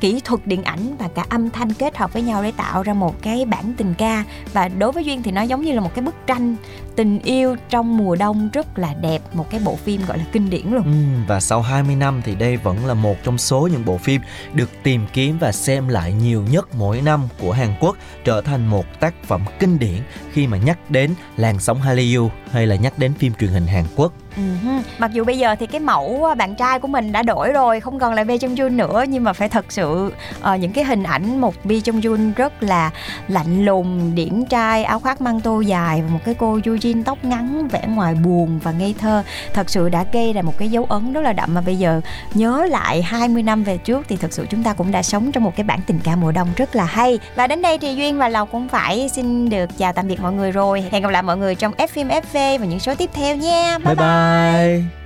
kỹ 0.00 0.20
thuật 0.24 0.46
điện 0.46 0.64
ảnh 0.64 0.96
và 0.98 1.08
cả 1.14 1.24
âm 1.28 1.50
thanh 1.50 1.72
kết 1.72 1.96
hợp 1.96 2.12
với 2.12 2.22
nhau 2.22 2.42
để 2.42 2.52
tạo 2.56 2.82
ra 2.82 2.92
một 2.92 3.22
cái 3.22 3.44
bản 3.44 3.74
tình 3.76 3.94
ca. 3.98 4.24
Và 4.52 4.68
đối 4.68 4.92
với 4.92 5.04
duyên 5.04 5.22
thì 5.22 5.30
nó 5.30 5.42
giống 5.42 5.62
như 5.62 5.72
là 5.72 5.80
một 5.80 5.94
cái 5.94 6.02
bức 6.02 6.14
tranh 6.26 6.56
tình 6.96 7.18
yêu 7.18 7.56
trong 7.70 7.96
mùa 7.96 8.16
đông 8.16 8.48
rất 8.52 8.78
là 8.78 8.94
đẹp 9.00 9.22
một 9.32 9.46
cái 9.50 9.60
bộ 9.64 9.76
phim 9.76 10.00
gọi 10.06 10.18
là 10.18 10.24
kinh 10.32 10.50
điển 10.50 10.66
luôn 10.70 10.82
Ừ, 10.82 10.90
và 11.28 11.40
sau 11.40 11.62
20 11.62 11.96
năm 11.96 12.22
thì 12.24 12.34
đây 12.34 12.56
vẫn 12.56 12.86
là 12.86 12.94
một 12.94 13.16
trong 13.24 13.38
số 13.38 13.68
những 13.72 13.84
bộ 13.84 13.98
phim 13.98 14.20
được 14.54 14.70
tìm 14.82 15.06
kiếm 15.12 15.38
và 15.40 15.52
xem 15.52 15.88
lại 15.88 16.12
nhiều 16.12 16.42
nhất 16.50 16.68
mỗi 16.74 17.00
năm 17.00 17.28
của 17.40 17.52
Hàn 17.52 17.68
Quốc 17.80 17.96
trở 18.24 18.40
thành 18.40 18.66
một 18.66 19.00
tác 19.00 19.14
phẩm 19.24 19.42
kinh 19.58 19.78
điển 19.78 19.98
khi 20.32 20.46
mà 20.46 20.56
nhắc 20.56 20.78
đến 20.90 21.14
làn 21.36 21.58
sóng 21.58 21.80
Hallyu 21.80 22.30
hay 22.52 22.66
là 22.66 22.76
nhắc 22.76 22.98
đến 22.98 23.14
phim 23.14 23.32
truyền 23.40 23.50
hình 23.50 23.66
Hàn 23.66 23.84
Quốc. 23.96 24.12
Hứ. 24.36 24.42
Mặc 24.98 25.12
dù 25.12 25.24
bây 25.24 25.38
giờ 25.38 25.54
thì 25.54 25.66
cái 25.66 25.80
mẫu 25.80 26.24
ờ, 26.24 26.34
bạn 26.34 26.54
trai 26.54 26.78
của 26.80 26.88
mình 26.88 27.12
đã 27.12 27.22
đổi 27.22 27.52
rồi, 27.52 27.80
không 27.80 27.98
còn 27.98 28.14
là 28.14 28.24
Bae 28.24 28.36
Jong 28.36 28.54
Jun 28.54 28.76
nữa 28.76 29.04
nhưng 29.08 29.24
mà 29.24 29.32
phải 29.32 29.48
thật 29.48 29.64
sự 29.68 30.12
ờ, 30.40 30.56
những 30.56 30.72
cái 30.72 30.84
hình 30.84 31.02
ảnh 31.02 31.40
một 31.40 31.54
Bae 31.64 31.76
Jong 31.76 32.00
Jun 32.00 32.32
rất 32.36 32.62
là 32.62 32.90
lạnh 33.28 33.64
lùng, 33.64 34.14
điển 34.14 34.44
trai, 34.44 34.84
áo 34.84 35.00
khoác 35.00 35.20
măng 35.20 35.40
tô 35.40 35.60
dài 35.60 36.02
và 36.02 36.08
một 36.08 36.20
cái 36.24 36.34
cô 36.34 36.60
Yoo 36.66 36.76
Jin 36.86 37.02
tóc 37.04 37.24
ngắn 37.24 37.68
vẻ 37.68 37.82
ngoài 37.88 38.14
buồn 38.14 38.58
và 38.62 38.72
ngây 38.72 38.94
thơ 38.98 39.22
thật 39.52 39.70
sự 39.70 39.88
đã 39.88 40.04
gây 40.12 40.32
ra 40.32 40.42
một 40.42 40.58
cái 40.58 40.68
dấu 40.68 40.84
ấn 40.84 41.12
rất 41.12 41.20
là 41.20 41.32
đậm 41.32 41.54
mà 41.54 41.60
bây 41.60 41.76
giờ 41.76 42.00
nhớ 42.34 42.66
lại 42.70 43.02
20 43.02 43.42
năm 43.42 43.64
về 43.64 43.78
trước 43.78 44.06
thì 44.08 44.16
thật 44.16 44.32
sự 44.32 44.46
chúng 44.50 44.62
ta 44.62 44.72
cũng 44.72 44.92
đã 44.92 45.02
sống 45.02 45.32
trong 45.32 45.44
một 45.44 45.56
cái 45.56 45.64
bản 45.64 45.80
tình 45.86 46.00
ca 46.04 46.16
mùa 46.16 46.32
đông 46.32 46.48
rất 46.56 46.76
là 46.76 46.84
hay. 46.84 47.18
Và 47.34 47.46
đến 47.46 47.62
đây 47.62 47.78
thì 47.78 47.94
Duyên 47.94 48.18
và 48.18 48.28
Lộc 48.28 48.50
cũng 48.52 48.68
phải 48.68 49.08
xin 49.08 49.48
được 49.48 49.70
chào 49.78 49.92
tạm 49.92 50.08
biệt 50.08 50.20
mọi 50.20 50.32
người 50.32 50.52
rồi. 50.52 50.84
Hẹn 50.90 51.02
gặp 51.02 51.10
lại 51.10 51.22
mọi 51.22 51.36
người 51.36 51.54
trong 51.54 51.72
F 51.72 51.86
phim 51.86 52.08
FV 52.08 52.58
và 52.58 52.66
những 52.66 52.80
số 52.80 52.94
tiếp 52.94 53.10
theo 53.14 53.36
nha. 53.36 53.78
Bye 53.78 53.94
bye. 53.94 55.05